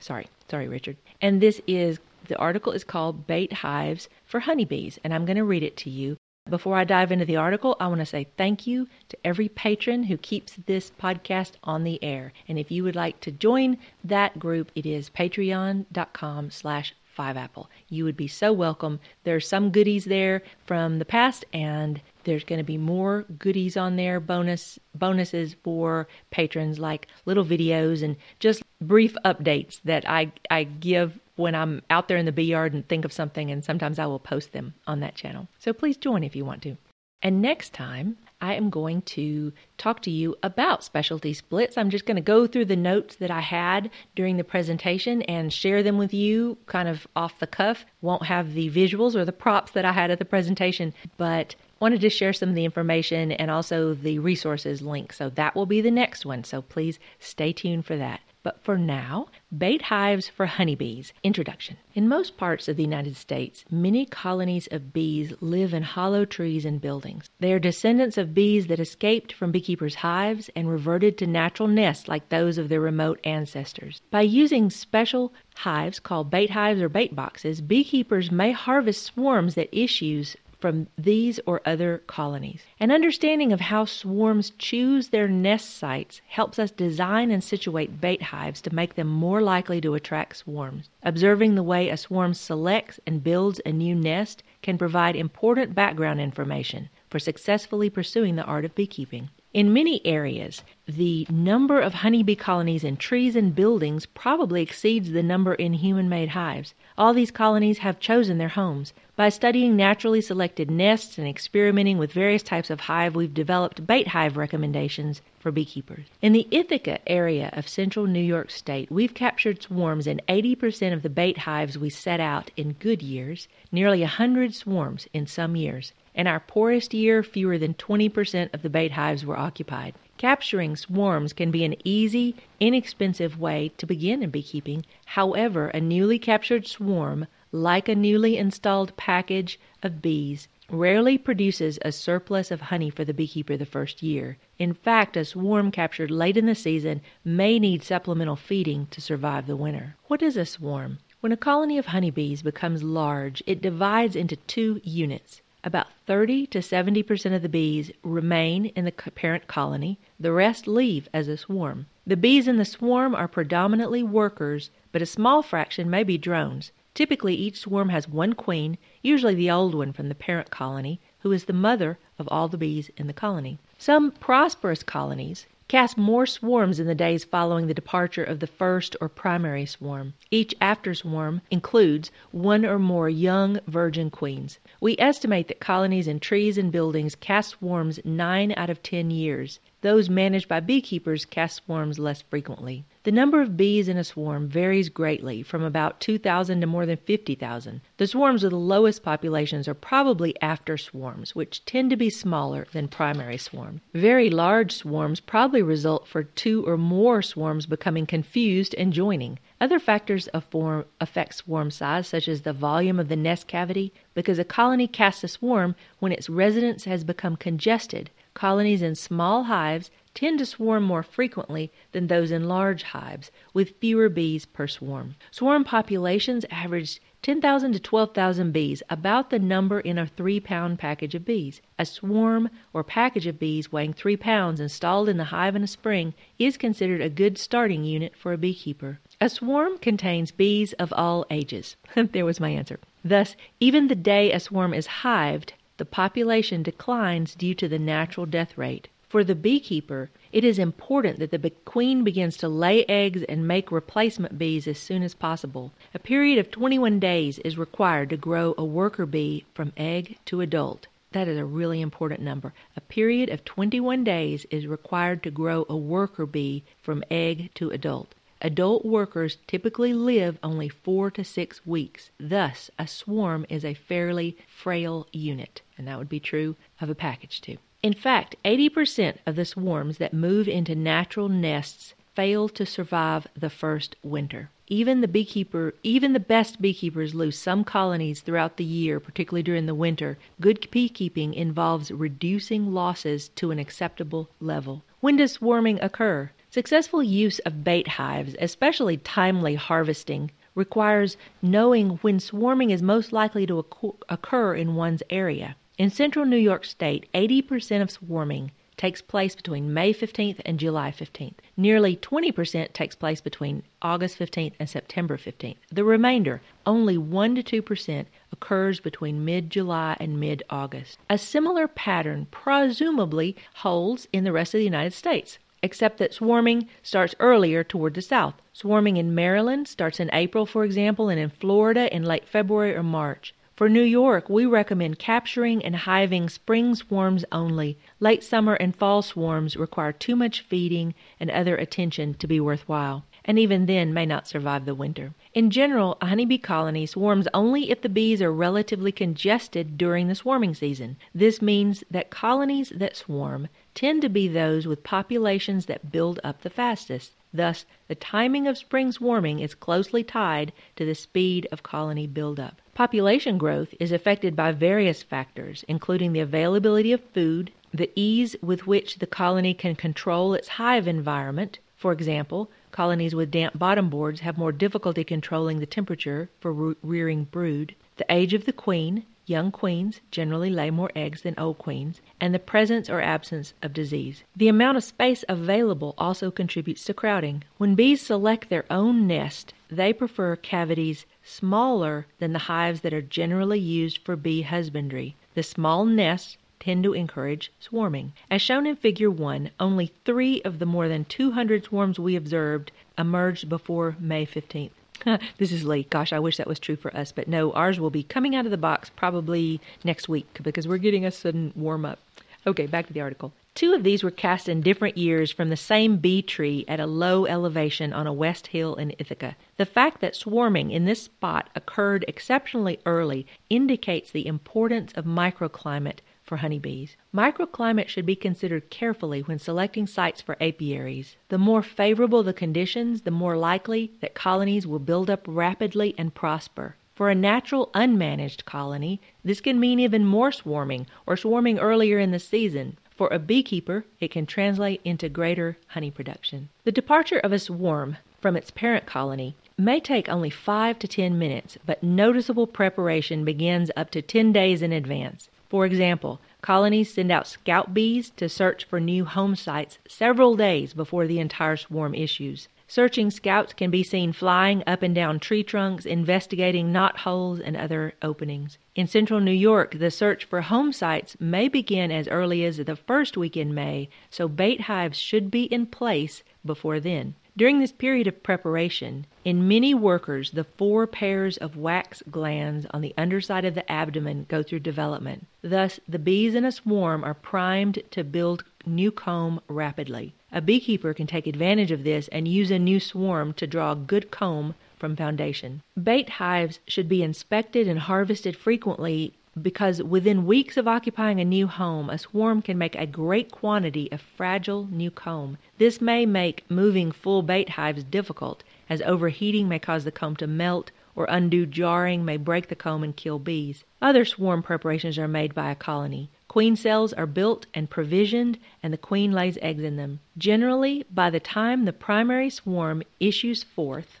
Sorry, 0.00 0.28
sorry, 0.50 0.68
Richard. 0.68 0.96
And 1.22 1.40
this 1.40 1.60
is 1.66 1.98
the 2.28 2.38
article 2.38 2.72
is 2.72 2.84
called 2.84 3.26
Bait 3.26 3.52
Hives 3.52 4.08
for 4.24 4.40
Honeybees, 4.40 4.98
and 5.02 5.14
I'm 5.14 5.24
going 5.24 5.36
to 5.36 5.44
read 5.44 5.62
it 5.62 5.76
to 5.78 5.90
you. 5.90 6.16
Before 6.48 6.76
I 6.76 6.84
dive 6.84 7.10
into 7.10 7.24
the 7.24 7.36
article, 7.36 7.76
I 7.80 7.88
want 7.88 7.98
to 8.00 8.06
say 8.06 8.28
thank 8.36 8.68
you 8.68 8.86
to 9.08 9.18
every 9.24 9.48
patron 9.48 10.04
who 10.04 10.16
keeps 10.16 10.54
this 10.66 10.92
podcast 11.00 11.52
on 11.64 11.82
the 11.82 12.02
air. 12.04 12.32
And 12.46 12.56
if 12.56 12.70
you 12.70 12.84
would 12.84 12.94
like 12.94 13.18
to 13.22 13.32
join 13.32 13.78
that 14.04 14.38
group, 14.38 14.70
it 14.76 14.86
is 14.86 15.10
patreon.com 15.10 16.50
slash 16.50 16.94
fiveapple. 17.16 17.66
You 17.88 18.04
would 18.04 18.16
be 18.16 18.28
so 18.28 18.52
welcome. 18.52 19.00
There's 19.24 19.48
some 19.48 19.70
goodies 19.70 20.04
there 20.04 20.42
from 20.66 20.98
the 20.98 21.04
past 21.04 21.44
and 21.52 22.00
there's 22.24 22.44
going 22.44 22.58
to 22.58 22.64
be 22.64 22.78
more 22.78 23.24
goodies 23.38 23.76
on 23.76 23.96
there, 23.96 24.20
bonus 24.20 24.78
bonuses 24.94 25.56
for 25.64 26.06
patrons 26.30 26.78
like 26.78 27.08
little 27.24 27.44
videos 27.44 28.02
and 28.02 28.16
just 28.38 28.62
brief 28.80 29.16
updates 29.24 29.80
that 29.84 30.08
I 30.08 30.32
I 30.50 30.64
give 30.64 31.18
when 31.36 31.54
I'm 31.54 31.82
out 31.90 32.08
there 32.08 32.16
in 32.16 32.26
the 32.26 32.32
bee 32.32 32.42
yard 32.44 32.72
and 32.72 32.86
think 32.86 33.04
of 33.04 33.12
something, 33.12 33.50
and 33.50 33.64
sometimes 33.64 33.98
I 33.98 34.06
will 34.06 34.18
post 34.18 34.52
them 34.52 34.74
on 34.86 35.00
that 35.00 35.14
channel. 35.14 35.48
So 35.58 35.72
please 35.72 35.96
join 35.96 36.24
if 36.24 36.34
you 36.34 36.44
want 36.44 36.62
to. 36.62 36.76
And 37.22 37.40
next 37.40 37.72
time, 37.72 38.18
I 38.40 38.54
am 38.54 38.68
going 38.68 39.00
to 39.02 39.52
talk 39.78 40.02
to 40.02 40.10
you 40.10 40.36
about 40.42 40.84
specialty 40.84 41.32
splits. 41.32 41.78
I'm 41.78 41.88
just 41.88 42.04
going 42.04 42.16
to 42.16 42.20
go 42.20 42.46
through 42.46 42.66
the 42.66 42.76
notes 42.76 43.16
that 43.16 43.30
I 43.30 43.40
had 43.40 43.90
during 44.14 44.36
the 44.36 44.44
presentation 44.44 45.22
and 45.22 45.52
share 45.52 45.82
them 45.82 45.96
with 45.96 46.12
you 46.12 46.58
kind 46.66 46.88
of 46.88 47.06
off 47.16 47.38
the 47.38 47.46
cuff. 47.46 47.86
Won't 48.02 48.26
have 48.26 48.52
the 48.52 48.70
visuals 48.70 49.14
or 49.14 49.24
the 49.24 49.32
props 49.32 49.72
that 49.72 49.86
I 49.86 49.92
had 49.92 50.10
at 50.10 50.18
the 50.18 50.26
presentation, 50.26 50.92
but 51.16 51.54
wanted 51.80 52.02
to 52.02 52.10
share 52.10 52.34
some 52.34 52.50
of 52.50 52.54
the 52.54 52.66
information 52.66 53.32
and 53.32 53.50
also 53.50 53.94
the 53.94 54.18
resources 54.18 54.82
link. 54.82 55.14
So 55.14 55.30
that 55.30 55.56
will 55.56 55.66
be 55.66 55.80
the 55.80 55.90
next 55.90 56.26
one. 56.26 56.44
So 56.44 56.60
please 56.60 56.98
stay 57.18 57.52
tuned 57.54 57.86
for 57.86 57.96
that. 57.96 58.20
But 58.46 58.62
for 58.62 58.78
now, 58.78 59.26
Bait 59.58 59.82
Hives 59.82 60.28
for 60.28 60.46
Honeybees 60.46 61.12
Introduction. 61.24 61.78
In 61.94 62.06
most 62.06 62.36
parts 62.36 62.68
of 62.68 62.76
the 62.76 62.84
United 62.84 63.16
States, 63.16 63.64
many 63.72 64.06
colonies 64.06 64.68
of 64.70 64.92
bees 64.92 65.32
live 65.40 65.74
in 65.74 65.82
hollow 65.82 66.24
trees 66.24 66.64
and 66.64 66.80
buildings. 66.80 67.28
They 67.40 67.52
are 67.52 67.58
descendants 67.58 68.16
of 68.16 68.34
bees 68.34 68.68
that 68.68 68.78
escaped 68.78 69.32
from 69.32 69.50
beekeepers' 69.50 69.96
hives 69.96 70.48
and 70.54 70.70
reverted 70.70 71.18
to 71.18 71.26
natural 71.26 71.68
nests 71.68 72.06
like 72.06 72.28
those 72.28 72.56
of 72.56 72.68
their 72.68 72.80
remote 72.80 73.18
ancestors. 73.24 74.00
By 74.12 74.20
using 74.20 74.70
special 74.70 75.34
hives 75.56 75.98
called 75.98 76.30
bait 76.30 76.50
hives 76.50 76.80
or 76.80 76.88
bait 76.88 77.16
boxes, 77.16 77.60
beekeepers 77.60 78.30
may 78.30 78.52
harvest 78.52 79.02
swarms 79.02 79.56
that 79.56 79.76
issues 79.76 80.36
from 80.58 80.86
these 80.96 81.38
or 81.46 81.60
other 81.64 81.98
colonies. 82.06 82.62
An 82.80 82.90
understanding 82.90 83.52
of 83.52 83.60
how 83.60 83.84
swarms 83.84 84.50
choose 84.58 85.08
their 85.08 85.28
nest 85.28 85.76
sites 85.76 86.20
helps 86.28 86.58
us 86.58 86.70
design 86.70 87.30
and 87.30 87.42
situate 87.42 88.00
bait 88.00 88.22
hives 88.22 88.60
to 88.62 88.74
make 88.74 88.94
them 88.94 89.08
more 89.08 89.42
likely 89.42 89.80
to 89.80 89.94
attract 89.94 90.36
swarms. 90.36 90.88
Observing 91.02 91.54
the 91.54 91.62
way 91.62 91.88
a 91.88 91.96
swarm 91.96 92.34
selects 92.34 92.98
and 93.06 93.22
builds 93.22 93.60
a 93.66 93.72
new 93.72 93.94
nest 93.94 94.42
can 94.62 94.78
provide 94.78 95.16
important 95.16 95.74
background 95.74 96.20
information 96.20 96.88
for 97.10 97.18
successfully 97.18 97.88
pursuing 97.88 98.36
the 98.36 98.44
art 98.44 98.64
of 98.64 98.74
beekeeping. 98.74 99.30
In 99.56 99.72
many 99.72 100.04
areas, 100.04 100.62
the 100.86 101.26
number 101.30 101.80
of 101.80 101.94
honeybee 101.94 102.34
colonies 102.34 102.84
in 102.84 102.98
trees 102.98 103.34
and 103.34 103.54
buildings 103.54 104.04
probably 104.04 104.60
exceeds 104.60 105.12
the 105.12 105.22
number 105.22 105.54
in 105.54 105.72
human 105.72 106.10
made 106.10 106.28
hives. 106.28 106.74
All 106.98 107.14
these 107.14 107.30
colonies 107.30 107.78
have 107.78 107.98
chosen 107.98 108.36
their 108.36 108.48
homes. 108.50 108.92
By 109.16 109.30
studying 109.30 109.74
naturally 109.74 110.20
selected 110.20 110.70
nests 110.70 111.16
and 111.16 111.26
experimenting 111.26 111.96
with 111.96 112.12
various 112.12 112.42
types 112.42 112.68
of 112.68 112.80
hive, 112.80 113.14
we've 113.14 113.32
developed 113.32 113.86
bait 113.86 114.08
hive 114.08 114.36
recommendations 114.36 115.22
for 115.38 115.50
beekeepers. 115.50 116.04
In 116.20 116.34
the 116.34 116.46
Ithaca 116.50 116.98
area 117.08 117.48
of 117.54 117.66
central 117.66 118.06
New 118.06 118.20
York 118.20 118.50
State, 118.50 118.90
we've 118.90 119.14
captured 119.14 119.62
swarms 119.62 120.06
in 120.06 120.20
80% 120.28 120.92
of 120.92 121.00
the 121.00 121.08
bait 121.08 121.38
hives 121.38 121.78
we 121.78 121.88
set 121.88 122.20
out 122.20 122.50
in 122.58 122.74
good 122.74 123.00
years, 123.00 123.48
nearly 123.72 124.00
100 124.00 124.54
swarms 124.54 125.08
in 125.14 125.26
some 125.26 125.56
years. 125.56 125.94
In 126.16 126.26
our 126.26 126.40
poorest 126.40 126.94
year, 126.94 127.22
fewer 127.22 127.58
than 127.58 127.74
20% 127.74 128.54
of 128.54 128.62
the 128.62 128.70
bait 128.70 128.92
hives 128.92 129.26
were 129.26 129.38
occupied. 129.38 129.92
Capturing 130.16 130.74
swarms 130.74 131.34
can 131.34 131.50
be 131.50 131.62
an 131.62 131.76
easy, 131.84 132.34
inexpensive 132.58 133.38
way 133.38 133.70
to 133.76 133.84
begin 133.84 134.22
in 134.22 134.30
beekeeping. 134.30 134.86
However, 135.04 135.68
a 135.68 135.80
newly 135.80 136.18
captured 136.18 136.66
swarm, 136.66 137.26
like 137.52 137.86
a 137.86 137.94
newly 137.94 138.38
installed 138.38 138.96
package 138.96 139.60
of 139.82 140.00
bees, 140.00 140.48
rarely 140.70 141.18
produces 141.18 141.78
a 141.82 141.92
surplus 141.92 142.50
of 142.50 142.62
honey 142.62 142.88
for 142.88 143.04
the 143.04 143.12
beekeeper 143.12 143.58
the 143.58 143.66
first 143.66 144.02
year. 144.02 144.38
In 144.58 144.72
fact, 144.72 145.18
a 145.18 145.24
swarm 145.26 145.70
captured 145.70 146.10
late 146.10 146.38
in 146.38 146.46
the 146.46 146.54
season 146.54 147.02
may 147.26 147.58
need 147.58 147.82
supplemental 147.82 148.36
feeding 148.36 148.86
to 148.86 149.02
survive 149.02 149.46
the 149.46 149.54
winter. 149.54 149.96
What 150.06 150.22
is 150.22 150.38
a 150.38 150.46
swarm? 150.46 150.98
When 151.20 151.32
a 151.32 151.36
colony 151.36 151.76
of 151.76 151.86
honeybees 151.86 152.40
becomes 152.40 152.82
large, 152.82 153.42
it 153.46 153.60
divides 153.60 154.16
into 154.16 154.36
two 154.36 154.80
units. 154.82 155.42
About 155.66 155.88
30 156.06 156.46
to 156.46 156.62
70 156.62 157.02
percent 157.02 157.34
of 157.34 157.42
the 157.42 157.48
bees 157.48 157.90
remain 158.04 158.66
in 158.66 158.84
the 158.84 158.92
parent 158.92 159.48
colony, 159.48 159.98
the 160.20 160.30
rest 160.30 160.68
leave 160.68 161.08
as 161.12 161.26
a 161.26 161.36
swarm. 161.36 161.86
The 162.06 162.16
bees 162.16 162.46
in 162.46 162.56
the 162.56 162.64
swarm 162.64 163.16
are 163.16 163.26
predominantly 163.26 164.04
workers, 164.04 164.70
but 164.92 165.02
a 165.02 165.06
small 165.06 165.42
fraction 165.42 165.90
may 165.90 166.04
be 166.04 166.18
drones. 166.18 166.70
Typically, 166.94 167.34
each 167.34 167.58
swarm 167.58 167.88
has 167.88 168.08
one 168.08 168.34
queen, 168.34 168.78
usually 169.02 169.34
the 169.34 169.50
old 169.50 169.74
one 169.74 169.92
from 169.92 170.08
the 170.08 170.14
parent 170.14 170.50
colony, 170.50 171.00
who 171.22 171.32
is 171.32 171.46
the 171.46 171.52
mother 171.52 171.98
of 172.16 172.28
all 172.30 172.46
the 172.46 172.56
bees 172.56 172.88
in 172.96 173.08
the 173.08 173.12
colony. 173.12 173.58
Some 173.76 174.12
prosperous 174.12 174.84
colonies 174.84 175.46
cast 175.68 175.98
more 175.98 176.26
swarms 176.26 176.78
in 176.78 176.86
the 176.86 176.94
days 176.94 177.24
following 177.24 177.66
the 177.66 177.74
departure 177.74 178.22
of 178.22 178.38
the 178.40 178.46
first 178.46 178.94
or 179.00 179.08
primary 179.08 179.66
swarm. 179.66 180.14
Each 180.30 180.54
after 180.60 180.94
swarm 180.94 181.40
includes 181.50 182.12
one 182.30 182.64
or 182.64 182.78
more 182.78 183.08
young 183.08 183.58
virgin 183.66 184.10
queens. 184.10 184.58
We 184.80 184.96
estimate 184.98 185.48
that 185.48 185.58
colonies 185.58 186.06
in 186.06 186.20
trees 186.20 186.56
and 186.56 186.70
buildings 186.70 187.16
cast 187.16 187.50
swarms 187.50 187.98
9 188.04 188.54
out 188.56 188.70
of 188.70 188.82
10 188.82 189.10
years. 189.10 189.58
Those 189.86 190.10
managed 190.10 190.48
by 190.48 190.58
beekeepers 190.58 191.24
cast 191.24 191.64
swarms 191.64 192.00
less 192.00 192.20
frequently. 192.20 192.84
The 193.04 193.12
number 193.12 193.40
of 193.40 193.56
bees 193.56 193.88
in 193.88 193.96
a 193.96 194.02
swarm 194.02 194.48
varies 194.48 194.88
greatly, 194.88 195.44
from 195.44 195.62
about 195.62 196.00
2,000 196.00 196.60
to 196.60 196.66
more 196.66 196.86
than 196.86 196.96
50,000. 196.96 197.80
The 197.96 198.08
swarms 198.08 198.42
with 198.42 198.50
the 198.50 198.58
lowest 198.58 199.04
populations 199.04 199.68
are 199.68 199.74
probably 199.74 200.34
after 200.42 200.76
swarms, 200.76 201.36
which 201.36 201.64
tend 201.64 201.90
to 201.90 201.96
be 201.96 202.10
smaller 202.10 202.66
than 202.72 202.88
primary 202.88 203.36
swarms. 203.36 203.80
Very 203.94 204.28
large 204.28 204.72
swarms 204.72 205.20
probably 205.20 205.62
result 205.62 206.08
for 206.08 206.24
two 206.24 206.66
or 206.66 206.76
more 206.76 207.22
swarms 207.22 207.66
becoming 207.66 208.06
confused 208.06 208.74
and 208.74 208.92
joining. 208.92 209.38
Other 209.60 209.78
factors 209.78 210.28
form, 210.50 210.86
affect 211.00 211.34
swarm 211.36 211.70
size, 211.70 212.08
such 212.08 212.26
as 212.26 212.42
the 212.42 212.52
volume 212.52 212.98
of 212.98 213.06
the 213.06 213.14
nest 213.14 213.46
cavity, 213.46 213.92
because 214.14 214.40
a 214.40 214.44
colony 214.44 214.88
casts 214.88 215.22
a 215.22 215.28
swarm 215.28 215.76
when 216.00 216.10
its 216.10 216.28
residence 216.28 216.86
has 216.86 217.04
become 217.04 217.36
congested. 217.36 218.10
Colonies 218.36 218.82
in 218.82 218.94
small 218.94 219.44
hives 219.44 219.90
tend 220.12 220.38
to 220.38 220.44
swarm 220.44 220.82
more 220.82 221.02
frequently 221.02 221.72
than 221.92 222.06
those 222.06 222.30
in 222.30 222.46
large 222.46 222.82
hives, 222.82 223.30
with 223.54 223.78
fewer 223.80 224.10
bees 224.10 224.44
per 224.44 224.66
swarm. 224.66 225.14
Swarm 225.30 225.64
populations 225.64 226.44
averaged 226.50 227.00
10,000 227.22 227.72
to 227.72 227.80
12,000 227.80 228.52
bees, 228.52 228.82
about 228.90 229.30
the 229.30 229.38
number 229.38 229.80
in 229.80 229.96
a 229.96 230.06
three 230.06 230.38
pound 230.38 230.78
package 230.78 231.14
of 231.14 231.24
bees. 231.24 231.62
A 231.78 231.86
swarm 231.86 232.50
or 232.74 232.84
package 232.84 233.26
of 233.26 233.38
bees 233.38 233.72
weighing 233.72 233.94
three 233.94 234.18
pounds 234.18 234.60
installed 234.60 235.08
in 235.08 235.16
the 235.16 235.32
hive 235.32 235.56
in 235.56 235.62
a 235.62 235.66
spring 235.66 236.12
is 236.38 236.58
considered 236.58 237.00
a 237.00 237.08
good 237.08 237.38
starting 237.38 237.84
unit 237.84 238.14
for 238.14 238.34
a 238.34 238.38
beekeeper. 238.38 239.00
A 239.18 239.30
swarm 239.30 239.78
contains 239.78 240.30
bees 240.30 240.74
of 240.74 240.92
all 240.92 241.24
ages. 241.30 241.76
there 241.94 242.26
was 242.26 242.38
my 242.38 242.50
answer. 242.50 242.80
Thus, 243.02 243.34
even 243.60 243.88
the 243.88 243.94
day 243.94 244.30
a 244.30 244.40
swarm 244.40 244.74
is 244.74 244.86
hived, 244.86 245.54
the 245.78 245.84
population 245.84 246.62
declines 246.62 247.34
due 247.34 247.54
to 247.54 247.68
the 247.68 247.78
natural 247.78 248.26
death 248.26 248.56
rate. 248.56 248.88
For 249.08 249.22
the 249.22 249.34
beekeeper, 249.34 250.10
it 250.32 250.42
is 250.42 250.58
important 250.58 251.18
that 251.20 251.30
the 251.30 251.50
queen 251.64 252.02
begins 252.02 252.36
to 252.38 252.48
lay 252.48 252.84
eggs 252.86 253.22
and 253.22 253.46
make 253.46 253.70
replacement 253.70 254.36
bees 254.38 254.66
as 254.66 254.78
soon 254.78 255.02
as 255.02 255.14
possible. 255.14 255.72
A 255.94 255.98
period 255.98 256.38
of 256.38 256.50
21 256.50 256.98
days 256.98 257.38
is 257.40 257.56
required 257.56 258.10
to 258.10 258.16
grow 258.16 258.54
a 258.58 258.64
worker 258.64 259.06
bee 259.06 259.44
from 259.54 259.72
egg 259.76 260.18
to 260.26 260.40
adult. 260.40 260.88
That 261.12 261.28
is 261.28 261.38
a 261.38 261.44
really 261.44 261.80
important 261.80 262.20
number. 262.20 262.52
A 262.76 262.80
period 262.80 263.30
of 263.30 263.44
21 263.44 264.02
days 264.02 264.44
is 264.50 264.66
required 264.66 265.22
to 265.22 265.30
grow 265.30 265.64
a 265.68 265.76
worker 265.76 266.26
bee 266.26 266.64
from 266.82 267.04
egg 267.10 267.50
to 267.54 267.70
adult. 267.70 268.14
Adult 268.46 268.84
workers 268.84 269.38
typically 269.48 269.92
live 269.92 270.38
only 270.40 270.68
four 270.68 271.10
to 271.10 271.24
six 271.24 271.66
weeks. 271.66 272.10
Thus, 272.20 272.70
a 272.78 272.86
swarm 272.86 273.44
is 273.48 273.64
a 273.64 273.74
fairly 273.74 274.36
frail 274.46 275.08
unit, 275.12 275.62
and 275.76 275.88
that 275.88 275.98
would 275.98 276.08
be 276.08 276.20
true 276.20 276.54
of 276.80 276.88
a 276.88 276.94
package 276.94 277.40
too. 277.40 277.56
In 277.82 277.92
fact, 277.92 278.36
80% 278.44 279.16
of 279.26 279.34
the 279.34 279.44
swarms 279.44 279.98
that 279.98 280.14
move 280.14 280.46
into 280.46 280.76
natural 280.76 281.28
nests 281.28 281.94
fail 282.14 282.48
to 282.50 282.64
survive 282.64 283.26
the 283.36 283.50
first 283.50 283.96
winter. 284.04 284.50
Even 284.68 285.00
the 285.00 285.08
beekeeper, 285.08 285.74
even 285.82 286.12
the 286.12 286.20
best 286.20 286.62
beekeepers 286.62 287.16
lose 287.16 287.36
some 287.36 287.64
colonies 287.64 288.20
throughout 288.20 288.58
the 288.58 288.64
year, 288.64 289.00
particularly 289.00 289.42
during 289.42 289.66
the 289.66 289.74
winter. 289.74 290.18
Good 290.40 290.70
beekeeping 290.70 291.34
involves 291.34 291.90
reducing 291.90 292.72
losses 292.72 293.28
to 293.30 293.50
an 293.50 293.58
acceptable 293.58 294.28
level. 294.40 294.84
When 295.00 295.16
does 295.16 295.32
swarming 295.32 295.80
occur? 295.80 296.30
Successful 296.56 297.02
use 297.02 297.38
of 297.40 297.64
bait 297.64 297.86
hives, 297.86 298.34
especially 298.40 298.96
timely 298.96 299.56
harvesting, 299.56 300.30
requires 300.54 301.18
knowing 301.42 301.98
when 302.00 302.18
swarming 302.18 302.70
is 302.70 302.80
most 302.80 303.12
likely 303.12 303.46
to 303.46 303.62
occur 304.08 304.54
in 304.54 304.74
one's 304.74 305.02
area. 305.10 305.54
In 305.76 305.90
central 305.90 306.24
New 306.24 306.38
York 306.38 306.64
State, 306.64 307.10
80% 307.12 307.82
of 307.82 307.90
swarming 307.90 308.52
takes 308.78 309.02
place 309.02 309.34
between 309.34 309.74
May 309.74 309.92
15th 309.92 310.40
and 310.46 310.58
July 310.58 310.92
15th. 310.92 311.34
Nearly 311.58 311.94
20% 311.96 312.72
takes 312.72 312.94
place 312.94 313.20
between 313.20 313.62
August 313.82 314.18
15th 314.18 314.54
and 314.58 314.70
September 314.70 315.18
15th. 315.18 315.58
The 315.70 315.84
remainder, 315.84 316.40
only 316.64 316.96
1 316.96 317.34
to 317.34 317.62
2%, 317.62 318.06
occurs 318.32 318.80
between 318.80 319.26
mid 319.26 319.50
July 319.50 319.98
and 320.00 320.18
mid 320.18 320.42
August. 320.48 320.98
A 321.10 321.18
similar 321.18 321.68
pattern 321.68 322.28
presumably 322.30 323.36
holds 323.56 324.08
in 324.10 324.24
the 324.24 324.32
rest 324.32 324.54
of 324.54 324.58
the 324.58 324.64
United 324.64 324.94
States, 324.94 325.38
except 325.62 325.98
that 325.98 326.14
swarming 326.14 326.68
starts 326.82 327.14
earlier 327.18 327.64
toward 327.64 327.94
the 327.94 328.02
south. 328.02 328.34
Swarming 328.52 328.96
in 328.96 329.14
Maryland 329.14 329.68
starts 329.68 330.00
in 330.00 330.10
April, 330.12 330.46
for 330.46 330.64
example, 330.64 331.08
and 331.08 331.20
in 331.20 331.30
Florida 331.30 331.94
in 331.94 332.04
late 332.04 332.28
February 332.28 332.74
or 332.74 332.82
March. 332.82 333.34
For 333.56 333.70
New 333.70 333.82
York, 333.82 334.28
we 334.28 334.44
recommend 334.44 334.98
capturing 334.98 335.64
and 335.64 335.74
hiving 335.74 336.28
spring 336.28 336.74
swarms 336.74 337.24
only. 337.32 337.78
Late 338.00 338.22
summer 338.22 338.52
and 338.52 338.76
fall 338.76 339.00
swarms 339.00 339.56
require 339.56 339.92
too 339.92 340.14
much 340.14 340.42
feeding 340.42 340.94
and 341.18 341.30
other 341.30 341.56
attention 341.56 342.12
to 342.14 342.26
be 342.26 342.38
worthwhile, 342.38 343.06
and 343.24 343.38
even 343.38 343.64
then 343.64 343.94
may 343.94 344.04
not 344.04 344.28
survive 344.28 344.66
the 344.66 344.74
winter. 344.74 345.14
In 345.32 345.48
general, 345.48 345.96
a 346.02 346.06
honeybee 346.06 346.36
colony 346.36 346.84
swarms 346.84 347.28
only 347.32 347.70
if 347.70 347.80
the 347.80 347.88
bees 347.88 348.20
are 348.20 348.30
relatively 348.30 348.92
congested 348.92 349.78
during 349.78 350.08
the 350.08 350.14
swarming 350.14 350.52
season. 350.52 350.98
This 351.14 351.40
means 351.40 351.82
that 351.90 352.10
colonies 352.10 352.70
that 352.76 352.94
swarm 352.94 353.48
tend 353.76 354.02
to 354.02 354.08
be 354.08 354.26
those 354.26 354.66
with 354.66 354.82
populations 354.82 355.66
that 355.66 355.92
build 355.92 356.18
up 356.24 356.40
the 356.40 356.50
fastest. 356.50 357.12
Thus, 357.32 357.66
the 357.86 357.94
timing 357.94 358.48
of 358.48 358.56
spring's 358.56 359.00
warming 359.00 359.40
is 359.40 359.54
closely 359.54 360.02
tied 360.02 360.52
to 360.76 360.86
the 360.86 360.94
speed 360.94 361.46
of 361.52 361.62
colony 361.62 362.06
buildup. 362.06 362.62
Population 362.72 363.36
growth 363.36 363.74
is 363.78 363.92
affected 363.92 364.34
by 364.34 364.52
various 364.52 365.02
factors, 365.02 365.62
including 365.68 366.14
the 366.14 366.20
availability 366.20 366.92
of 366.92 367.04
food, 367.12 367.52
the 367.74 367.90
ease 367.94 368.34
with 368.40 368.66
which 368.66 368.98
the 368.98 369.06
colony 369.06 369.52
can 369.52 369.76
control 369.76 370.32
its 370.32 370.48
hive 370.48 370.88
environment. 370.88 371.58
For 371.76 371.92
example, 371.92 372.50
colonies 372.72 373.14
with 373.14 373.30
damp 373.30 373.58
bottom 373.58 373.90
boards 373.90 374.20
have 374.20 374.38
more 374.38 374.52
difficulty 374.52 375.04
controlling 375.04 375.60
the 375.60 375.66
temperature 375.66 376.30
for 376.40 376.74
rearing 376.82 377.24
brood, 377.24 377.74
the 377.98 378.06
age 378.10 378.32
of 378.32 378.46
the 378.46 378.52
queen, 378.52 379.04
Young 379.28 379.50
queens 379.50 380.00
generally 380.12 380.50
lay 380.50 380.70
more 380.70 380.92
eggs 380.94 381.22
than 381.22 381.34
old 381.36 381.58
queens, 381.58 382.00
and 382.20 382.32
the 382.32 382.38
presence 382.38 382.88
or 382.88 383.00
absence 383.00 383.54
of 383.60 383.72
disease. 383.72 384.22
The 384.36 384.46
amount 384.46 384.76
of 384.76 384.84
space 384.84 385.24
available 385.28 385.96
also 385.98 386.30
contributes 386.30 386.84
to 386.84 386.94
crowding. 386.94 387.42
When 387.58 387.74
bees 387.74 388.00
select 388.00 388.48
their 388.48 388.64
own 388.70 389.08
nest, 389.08 389.52
they 389.68 389.92
prefer 389.92 390.36
cavities 390.36 391.06
smaller 391.24 392.06
than 392.20 392.32
the 392.34 392.46
hives 392.46 392.82
that 392.82 392.94
are 392.94 393.02
generally 393.02 393.58
used 393.58 393.98
for 393.98 394.14
bee 394.14 394.42
husbandry. 394.42 395.16
The 395.34 395.42
small 395.42 395.84
nests 395.84 396.38
tend 396.60 396.84
to 396.84 396.92
encourage 396.92 397.50
swarming. 397.58 398.12
As 398.30 398.40
shown 398.40 398.64
in 398.64 398.76
Figure 398.76 399.10
1, 399.10 399.50
only 399.58 399.92
three 400.04 400.40
of 400.42 400.60
the 400.60 400.66
more 400.66 400.88
than 400.88 401.04
200 401.04 401.64
swarms 401.64 401.98
we 401.98 402.14
observed 402.14 402.70
emerged 402.96 403.48
before 403.48 403.96
May 403.98 404.24
15th. 404.24 404.70
this 405.38 405.52
is 405.52 405.64
Leigh. 405.64 405.84
Gosh, 405.84 406.12
I 406.12 406.18
wish 406.18 406.36
that 406.36 406.46
was 406.46 406.58
true 406.58 406.76
for 406.76 406.94
us, 406.96 407.12
but 407.12 407.28
no, 407.28 407.52
ours 407.52 407.78
will 407.78 407.90
be 407.90 408.02
coming 408.02 408.34
out 408.34 408.44
of 408.44 408.50
the 408.50 408.56
box 408.56 408.90
probably 408.96 409.60
next 409.84 410.08
week 410.08 410.26
because 410.42 410.66
we're 410.66 410.78
getting 410.78 411.04
a 411.04 411.10
sudden 411.10 411.52
warm 411.54 411.84
up. 411.84 411.98
Okay, 412.46 412.66
back 412.66 412.86
to 412.86 412.92
the 412.92 413.00
article. 413.00 413.32
Two 413.56 413.72
of 413.72 413.82
these 413.82 414.04
were 414.04 414.10
cast 414.10 414.48
in 414.48 414.60
different 414.60 414.98
years 414.98 415.32
from 415.32 415.48
the 415.48 415.56
same 415.56 415.96
bee 415.96 416.20
tree 416.20 416.64
at 416.68 416.78
a 416.78 416.86
low 416.86 417.24
elevation 417.26 417.92
on 417.92 418.06
a 418.06 418.12
west 418.12 418.48
hill 418.48 418.74
in 418.74 418.94
Ithaca. 418.98 419.34
The 419.56 419.64
fact 419.64 420.00
that 420.02 420.14
swarming 420.14 420.70
in 420.70 420.84
this 420.84 421.02
spot 421.02 421.48
occurred 421.54 422.04
exceptionally 422.06 422.78
early 422.84 423.26
indicates 423.48 424.10
the 424.10 424.26
importance 424.26 424.92
of 424.92 425.06
microclimate 425.06 426.00
for 426.26 426.38
honeybees. 426.38 426.96
Microclimate 427.14 427.88
should 427.88 428.04
be 428.04 428.16
considered 428.16 428.68
carefully 428.68 429.20
when 429.20 429.38
selecting 429.38 429.86
sites 429.86 430.20
for 430.20 430.36
apiaries. 430.40 431.16
The 431.28 431.38
more 431.38 431.62
favorable 431.62 432.22
the 432.22 432.34
conditions, 432.34 433.02
the 433.02 433.10
more 433.10 433.36
likely 433.36 433.92
that 434.00 434.14
colonies 434.14 434.66
will 434.66 434.80
build 434.80 435.08
up 435.08 435.22
rapidly 435.26 435.94
and 435.96 436.14
prosper. 436.14 436.76
For 436.94 437.10
a 437.10 437.14
natural 437.14 437.70
unmanaged 437.74 438.44
colony, 438.44 439.00
this 439.22 439.40
can 439.40 439.60
mean 439.60 439.78
even 439.78 440.04
more 440.04 440.32
swarming 440.32 440.86
or 441.06 441.16
swarming 441.16 441.58
earlier 441.58 441.98
in 441.98 442.10
the 442.10 442.18
season. 442.18 442.78
For 442.96 443.08
a 443.12 443.18
beekeeper, 443.18 443.84
it 444.00 444.10
can 444.10 444.24
translate 444.24 444.80
into 444.82 445.10
greater 445.10 445.58
honey 445.68 445.90
production. 445.90 446.48
The 446.64 446.72
departure 446.72 447.18
of 447.18 447.32
a 447.32 447.38
swarm 447.38 447.98
from 448.22 448.34
its 448.34 448.50
parent 448.50 448.86
colony 448.86 449.36
may 449.58 449.78
take 449.78 450.08
only 450.08 450.30
5 450.30 450.78
to 450.78 450.88
10 450.88 451.18
minutes, 451.18 451.58
but 451.66 451.82
noticeable 451.82 452.46
preparation 452.46 453.24
begins 453.24 453.70
up 453.76 453.90
to 453.90 454.00
10 454.00 454.32
days 454.32 454.62
in 454.62 454.72
advance. 454.72 455.28
For 455.48 455.64
example, 455.64 456.20
colonies 456.42 456.92
send 456.92 457.12
out 457.12 457.26
scout 457.26 457.72
bees 457.72 458.10
to 458.16 458.28
search 458.28 458.64
for 458.64 458.80
new 458.80 459.04
home 459.04 459.36
sites 459.36 459.78
several 459.88 460.36
days 460.36 460.74
before 460.74 461.06
the 461.06 461.20
entire 461.20 461.56
swarm 461.56 461.94
issues. 461.94 462.48
Searching 462.68 463.12
scouts 463.12 463.52
can 463.52 463.70
be 463.70 463.84
seen 463.84 464.12
flying 464.12 464.64
up 464.66 464.82
and 464.82 464.92
down 464.92 465.20
tree 465.20 465.44
trunks, 465.44 465.86
investigating 465.86 466.72
knot 466.72 466.98
holes 466.98 467.38
and 467.38 467.56
other 467.56 467.94
openings. 468.02 468.58
In 468.74 468.88
central 468.88 469.20
New 469.20 469.30
York, 469.30 469.78
the 469.78 469.90
search 469.90 470.24
for 470.24 470.40
home 470.40 470.72
sites 470.72 471.16
may 471.20 471.46
begin 471.46 471.92
as 471.92 472.08
early 472.08 472.44
as 472.44 472.56
the 472.56 472.74
first 472.74 473.16
week 473.16 473.36
in 473.36 473.54
May, 473.54 473.88
so 474.10 474.26
bait 474.26 474.62
hives 474.62 474.98
should 474.98 475.30
be 475.30 475.44
in 475.44 475.66
place 475.66 476.24
before 476.44 476.80
then. 476.80 477.14
During 477.36 477.58
this 477.58 477.72
period 477.72 478.06
of 478.06 478.22
preparation, 478.22 479.04
in 479.22 479.46
many 479.46 479.74
workers, 479.74 480.30
the 480.30 480.44
four 480.44 480.86
pairs 480.86 481.36
of 481.36 481.54
wax 481.54 482.02
glands 482.10 482.66
on 482.70 482.80
the 482.80 482.94
underside 482.96 483.44
of 483.44 483.54
the 483.54 483.70
abdomen 483.70 484.24
go 484.26 484.42
through 484.42 484.60
development. 484.60 485.26
Thus, 485.42 485.78
the 485.86 485.98
bees 485.98 486.34
in 486.34 486.46
a 486.46 486.52
swarm 486.52 487.04
are 487.04 487.12
primed 487.12 487.80
to 487.90 488.04
build 488.04 488.44
new 488.64 488.90
comb 488.90 489.40
rapidly. 489.48 490.14
A 490.32 490.40
beekeeper 490.40 490.94
can 490.94 491.06
take 491.06 491.26
advantage 491.26 491.70
of 491.70 491.84
this 491.84 492.08
and 492.08 492.26
use 492.26 492.50
a 492.50 492.58
new 492.58 492.80
swarm 492.80 493.34
to 493.34 493.46
draw 493.46 493.74
good 493.74 494.10
comb 494.10 494.54
from 494.78 494.96
foundation. 494.96 495.60
Bait 495.80 496.08
hives 496.08 496.60
should 496.66 496.88
be 496.88 497.02
inspected 497.02 497.68
and 497.68 497.80
harvested 497.80 498.34
frequently 498.36 499.12
because 499.42 499.82
within 499.82 500.24
weeks 500.24 500.56
of 500.56 500.66
occupying 500.66 501.20
a 501.20 501.24
new 501.24 501.46
home, 501.46 501.90
a 501.90 501.98
swarm 501.98 502.40
can 502.40 502.56
make 502.56 502.74
a 502.74 502.86
great 502.86 503.30
quantity 503.30 503.90
of 503.92 504.00
fragile 504.00 504.66
new 504.70 504.90
comb. 504.90 505.36
This 505.58 505.80
may 505.80 506.06
make 506.06 506.50
moving 506.50 506.90
full 506.90 507.22
bait 507.22 507.50
hives 507.50 507.84
difficult, 507.84 508.42
as 508.70 508.80
overheating 508.82 509.46
may 509.46 509.58
cause 509.58 509.84
the 509.84 509.92
comb 509.92 510.16
to 510.16 510.26
melt 510.26 510.70
or 510.94 511.06
undue 511.10 511.44
jarring 511.44 512.04
may 512.04 512.16
break 512.16 512.48
the 512.48 512.56
comb 512.56 512.82
and 512.82 512.96
kill 512.96 513.18
bees. 513.18 513.64
Other 513.82 514.06
swarm 514.06 514.42
preparations 514.42 514.98
are 514.98 515.06
made 515.06 515.34
by 515.34 515.50
a 515.50 515.54
colony. 515.54 516.08
Queen 516.28 516.56
cells 516.56 516.94
are 516.94 517.06
built 517.06 517.44
and 517.52 517.68
provisioned, 517.68 518.38
and 518.62 518.72
the 518.72 518.78
queen 518.78 519.12
lays 519.12 519.38
eggs 519.42 519.62
in 519.62 519.76
them. 519.76 520.00
Generally, 520.16 520.84
by 520.90 521.10
the 521.10 521.20
time 521.20 521.66
the 521.66 521.72
primary 521.74 522.30
swarm 522.30 522.82
issues 522.98 523.42
forth, 523.42 524.00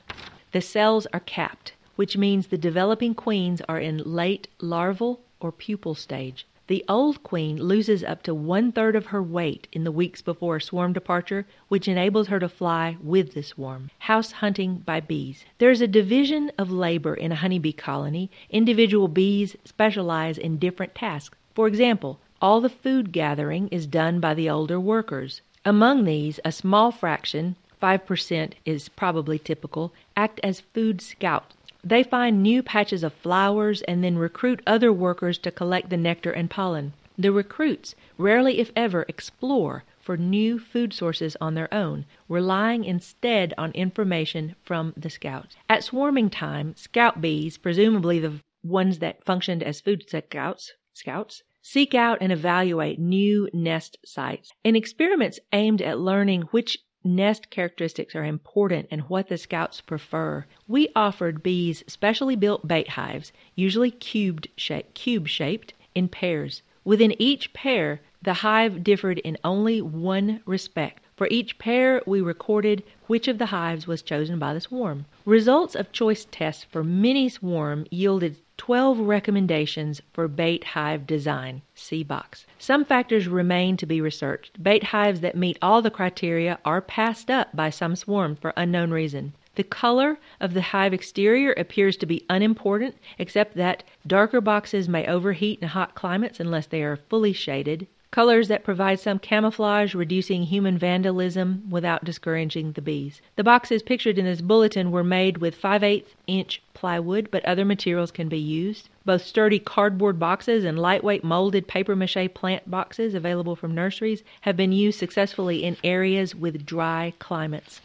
the 0.52 0.62
cells 0.62 1.06
are 1.12 1.20
capped, 1.20 1.74
which 1.96 2.16
means 2.16 2.46
the 2.46 2.58
developing 2.58 3.14
queens 3.14 3.60
are 3.68 3.78
in 3.78 3.98
late 3.98 4.48
larval 4.60 5.20
or 5.40 5.52
pupal 5.52 5.96
stage. 5.96 6.46
The 6.68 6.84
old 6.88 7.22
queen 7.22 7.62
loses 7.62 8.02
up 8.02 8.24
to 8.24 8.34
one 8.34 8.72
third 8.72 8.96
of 8.96 9.06
her 9.06 9.22
weight 9.22 9.68
in 9.70 9.84
the 9.84 9.92
weeks 9.92 10.20
before 10.20 10.56
a 10.56 10.60
swarm 10.60 10.92
departure, 10.92 11.46
which 11.68 11.86
enables 11.86 12.26
her 12.26 12.40
to 12.40 12.48
fly 12.48 12.96
with 13.00 13.34
the 13.34 13.44
swarm. 13.44 13.90
House 14.00 14.32
hunting 14.32 14.78
by 14.78 14.98
bees. 14.98 15.44
There 15.58 15.70
is 15.70 15.80
a 15.80 15.86
division 15.86 16.50
of 16.58 16.72
labor 16.72 17.14
in 17.14 17.30
a 17.30 17.36
honeybee 17.36 17.70
colony. 17.70 18.32
Individual 18.50 19.06
bees 19.06 19.54
specialize 19.64 20.38
in 20.38 20.58
different 20.58 20.96
tasks. 20.96 21.38
For 21.54 21.68
example, 21.68 22.18
all 22.42 22.60
the 22.60 22.68
food 22.68 23.12
gathering 23.12 23.68
is 23.68 23.86
done 23.86 24.18
by 24.18 24.34
the 24.34 24.50
older 24.50 24.80
workers. 24.80 25.42
Among 25.64 26.02
these, 26.02 26.40
a 26.44 26.50
small 26.50 26.90
fraction, 26.90 27.54
5% 27.80 28.54
is 28.64 28.88
probably 28.88 29.38
typical, 29.38 29.92
act 30.16 30.40
as 30.42 30.62
food 30.74 31.00
scouts 31.00 31.54
they 31.88 32.02
find 32.02 32.42
new 32.42 32.62
patches 32.62 33.04
of 33.04 33.12
flowers 33.12 33.80
and 33.82 34.02
then 34.02 34.18
recruit 34.18 34.60
other 34.66 34.92
workers 34.92 35.38
to 35.38 35.52
collect 35.52 35.88
the 35.88 35.96
nectar 35.96 36.32
and 36.32 36.50
pollen. 36.50 36.92
The 37.16 37.30
recruits 37.30 37.94
rarely, 38.18 38.58
if 38.58 38.72
ever, 38.74 39.04
explore 39.08 39.84
for 40.00 40.16
new 40.16 40.58
food 40.58 40.92
sources 40.92 41.36
on 41.40 41.54
their 41.54 41.72
own, 41.72 42.04
relying 42.28 42.84
instead 42.84 43.54
on 43.56 43.70
information 43.72 44.56
from 44.64 44.94
the 44.96 45.10
scouts. 45.10 45.56
At 45.68 45.84
swarming 45.84 46.28
time, 46.28 46.74
scout 46.76 47.20
bees, 47.20 47.56
presumably 47.56 48.18
the 48.18 48.40
ones 48.64 48.98
that 48.98 49.24
functioned 49.24 49.62
as 49.62 49.80
food 49.80 50.04
scouts, 50.08 50.72
scouts 50.92 51.42
seek 51.62 51.94
out 51.94 52.18
and 52.20 52.32
evaluate 52.32 52.98
new 52.98 53.48
nest 53.52 53.96
sites. 54.04 54.52
In 54.62 54.76
experiments 54.76 55.40
aimed 55.52 55.82
at 55.82 55.98
learning 55.98 56.42
which 56.50 56.78
nest 57.06 57.50
characteristics 57.50 58.14
are 58.14 58.24
important 58.24 58.88
and 58.90 59.02
what 59.02 59.28
the 59.28 59.38
scouts 59.38 59.80
prefer. 59.80 60.44
We 60.66 60.88
offered 60.94 61.42
bees 61.42 61.84
specially 61.86 62.36
built 62.36 62.66
bait 62.66 62.90
hives, 62.90 63.32
usually 63.54 63.90
cubed 63.90 64.48
shape, 64.56 64.92
cube 64.94 65.28
shaped, 65.28 65.72
in 65.94 66.08
pairs. 66.08 66.62
Within 66.84 67.14
each 67.20 67.52
pair, 67.52 68.00
the 68.22 68.34
hive 68.34 68.84
differed 68.84 69.18
in 69.18 69.38
only 69.44 69.80
one 69.80 70.42
respect. 70.46 71.05
For 71.16 71.28
each 71.30 71.56
pair, 71.56 72.02
we 72.04 72.20
recorded 72.20 72.82
which 73.06 73.26
of 73.26 73.38
the 73.38 73.46
hives 73.46 73.86
was 73.86 74.02
chosen 74.02 74.38
by 74.38 74.52
the 74.52 74.60
swarm. 74.60 75.06
Results 75.24 75.74
of 75.74 75.90
choice 75.90 76.26
tests 76.30 76.64
for 76.64 76.84
many 76.84 77.30
swarm 77.30 77.86
yielded 77.90 78.36
12 78.58 78.98
recommendations 79.00 80.02
for 80.12 80.28
bait 80.28 80.62
hive 80.64 81.06
design. 81.06 81.62
See 81.74 82.02
box. 82.02 82.44
Some 82.58 82.84
factors 82.84 83.28
remain 83.28 83.78
to 83.78 83.86
be 83.86 84.02
researched. 84.02 84.62
Bait 84.62 84.84
hives 84.84 85.20
that 85.20 85.34
meet 85.34 85.56
all 85.62 85.80
the 85.80 85.90
criteria 85.90 86.58
are 86.66 86.82
passed 86.82 87.30
up 87.30 87.56
by 87.56 87.70
some 87.70 87.96
swarms 87.96 88.38
for 88.38 88.52
unknown 88.54 88.90
reason. 88.90 89.32
The 89.54 89.64
color 89.64 90.18
of 90.38 90.52
the 90.52 90.60
hive 90.60 90.92
exterior 90.92 91.52
appears 91.52 91.96
to 91.96 92.04
be 92.04 92.26
unimportant, 92.28 92.94
except 93.18 93.56
that 93.56 93.84
darker 94.06 94.42
boxes 94.42 94.86
may 94.86 95.06
overheat 95.06 95.60
in 95.62 95.68
hot 95.68 95.94
climates 95.94 96.40
unless 96.40 96.66
they 96.66 96.82
are 96.82 96.96
fully 97.08 97.32
shaded 97.32 97.86
colors 98.16 98.48
that 98.48 98.64
provide 98.64 98.98
some 98.98 99.18
camouflage, 99.18 99.94
reducing 99.94 100.44
human 100.44 100.78
vandalism 100.78 101.62
without 101.68 102.02
discouraging 102.02 102.72
the 102.72 102.80
bees. 102.80 103.20
The 103.36 103.44
boxes 103.44 103.82
pictured 103.82 104.16
in 104.16 104.24
this 104.24 104.40
bulletin 104.40 104.90
were 104.90 105.04
made 105.04 105.36
with 105.36 105.54
5 105.54 105.82
8 105.84 106.08
inch 106.26 106.62
plywood, 106.72 107.28
but 107.30 107.44
other 107.44 107.66
materials 107.66 108.10
can 108.10 108.30
be 108.30 108.38
used. 108.38 108.88
Both 109.04 109.20
sturdy 109.20 109.58
cardboard 109.58 110.18
boxes 110.18 110.64
and 110.64 110.78
lightweight 110.78 111.24
molded 111.24 111.68
paper 111.68 111.94
mache 111.94 112.32
plant 112.32 112.70
boxes 112.70 113.12
available 113.12 113.54
from 113.54 113.74
nurseries 113.74 114.22
have 114.40 114.56
been 114.56 114.72
used 114.72 114.98
successfully 114.98 115.62
in 115.62 115.76
areas 115.84 116.34
with 116.34 116.64
dry 116.64 117.12
climates. 117.18 117.82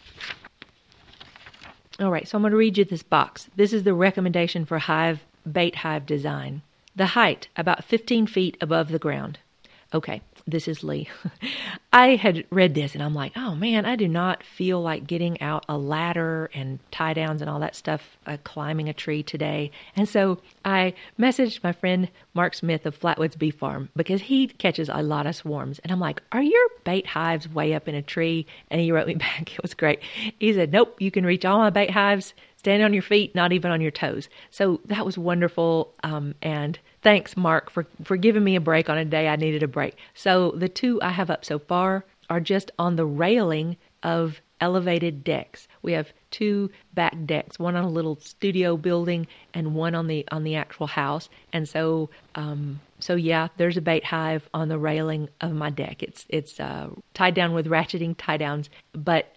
All 2.00 2.10
right, 2.10 2.26
so 2.26 2.38
I'm 2.38 2.42
going 2.42 2.52
to 2.52 2.58
read 2.58 2.78
you 2.78 2.86
this 2.86 3.04
box. 3.04 3.50
This 3.58 3.74
is 3.74 3.84
the 3.84 3.94
recommendation 3.94 4.64
for 4.64 4.80
hive 4.80 5.26
bait 5.52 5.76
hive 5.76 6.06
design. 6.06 6.62
The 6.96 7.08
height 7.20 7.50
about 7.58 7.84
15 7.84 8.28
feet 8.28 8.56
above 8.62 8.94
the 8.94 8.98
ground. 8.98 9.38
Okay, 9.94 10.22
this 10.48 10.70
is 10.70 10.84
Leigh. 10.84 11.10
I 11.94 12.16
had 12.16 12.46
read 12.50 12.74
this 12.76 12.94
and 12.94 13.04
I'm 13.04 13.14
like, 13.14 13.34
oh 13.36 13.56
man, 13.56 13.86
I 13.86 13.98
do 13.98 14.08
not 14.08 14.42
feel 14.42 14.82
like 14.82 15.06
getting 15.06 15.42
out 15.42 15.66
a 15.68 15.78
ladder 15.78 16.50
and 16.54 16.80
tie 16.92 17.14
downs 17.14 17.42
and 17.42 17.50
all 17.50 17.60
that 17.60 17.76
stuff, 17.76 18.18
uh, 18.26 18.38
climbing 18.46 18.88
a 18.88 18.94
tree 18.94 19.22
today. 19.22 19.72
And 19.98 20.08
so 20.08 20.40
I 20.64 20.94
messaged 21.20 21.62
my 21.62 21.74
friend 21.74 22.10
Mark 22.34 22.54
Smith 22.54 22.86
of 22.86 22.98
Flatwoods 22.98 23.38
Bee 23.38 23.52
Farm 23.52 23.90
because 23.96 24.22
he 24.22 24.48
catches 24.48 24.88
a 24.88 25.04
lot 25.04 25.28
of 25.28 25.36
swarms. 25.36 25.80
And 25.80 25.92
I'm 25.92 26.00
like, 26.00 26.22
are 26.32 26.42
your 26.42 26.68
bait 26.86 27.08
hives 27.08 27.50
way 27.50 27.74
up 27.74 27.90
in 27.90 27.96
a 27.96 28.02
tree? 28.02 28.46
And 28.70 28.80
he 28.80 28.94
wrote 28.94 29.08
me 29.08 29.16
back. 29.16 29.54
It 29.54 29.62
was 29.62 29.74
great. 29.74 30.00
He 30.40 30.54
said, 30.54 30.72
nope, 30.72 31.02
you 31.02 31.12
can 31.12 31.26
reach 31.26 31.44
all 31.44 31.60
my 31.60 31.70
bait 31.70 31.92
hives 31.92 32.34
stand 32.62 32.84
on 32.84 32.94
your 32.94 33.02
feet, 33.02 33.34
not 33.34 33.52
even 33.52 33.72
on 33.72 33.82
your 33.82 33.90
toes. 33.90 34.30
So 34.52 34.82
that 34.86 35.04
was 35.04 35.18
wonderful. 35.18 35.96
Um, 36.04 36.36
and 36.44 36.78
thanks, 37.02 37.36
Mark, 37.38 37.70
for, 37.70 37.86
for 38.04 38.18
giving 38.18 38.44
me 38.44 38.56
a 38.56 38.62
break 38.62 38.90
on 38.90 38.98
a 38.98 39.06
day 39.06 39.28
I 39.28 39.36
needed 39.36 39.64
a 39.64 39.68
break. 39.68 39.96
So 40.14 40.52
the 40.52 40.70
two 40.70 41.02
I 41.02 41.10
have 41.10 41.30
up 41.30 41.46
so 41.46 41.60
far 41.60 42.06
are 42.30 42.40
just 42.40 42.72
on 42.80 42.96
the 42.96 43.06
railing 43.06 43.78
of 44.04 44.42
elevated 44.62 45.24
decks. 45.24 45.68
We 45.82 45.92
have 45.94 46.14
two 46.30 46.70
back 46.94 47.16
decks, 47.26 47.60
one 47.60 47.76
on 47.76 47.84
a 47.84 47.90
little 47.90 48.18
studio 48.22 48.78
building 48.78 49.28
and 49.54 49.76
one 49.76 49.96
on 49.96 50.08
the 50.08 50.26
on 50.32 50.44
the 50.44 50.56
actual 50.56 50.88
house. 50.88 51.30
And 51.52 51.68
so 51.68 52.10
um, 52.36 52.80
so 53.00 53.16
yeah, 53.16 53.48
there's 53.58 53.78
a 53.78 53.82
bait 53.82 54.06
hive 54.06 54.48
on 54.54 54.70
the 54.70 54.78
railing 54.78 55.30
of 55.42 55.52
my 55.52 55.72
deck. 55.72 56.04
It's 56.04 56.26
it's 56.30 56.60
uh, 56.60 56.90
tied 57.14 57.34
down 57.34 57.54
with 57.54 57.66
ratcheting 57.66 58.16
tie 58.18 58.38
downs, 58.38 58.70
but 58.94 59.36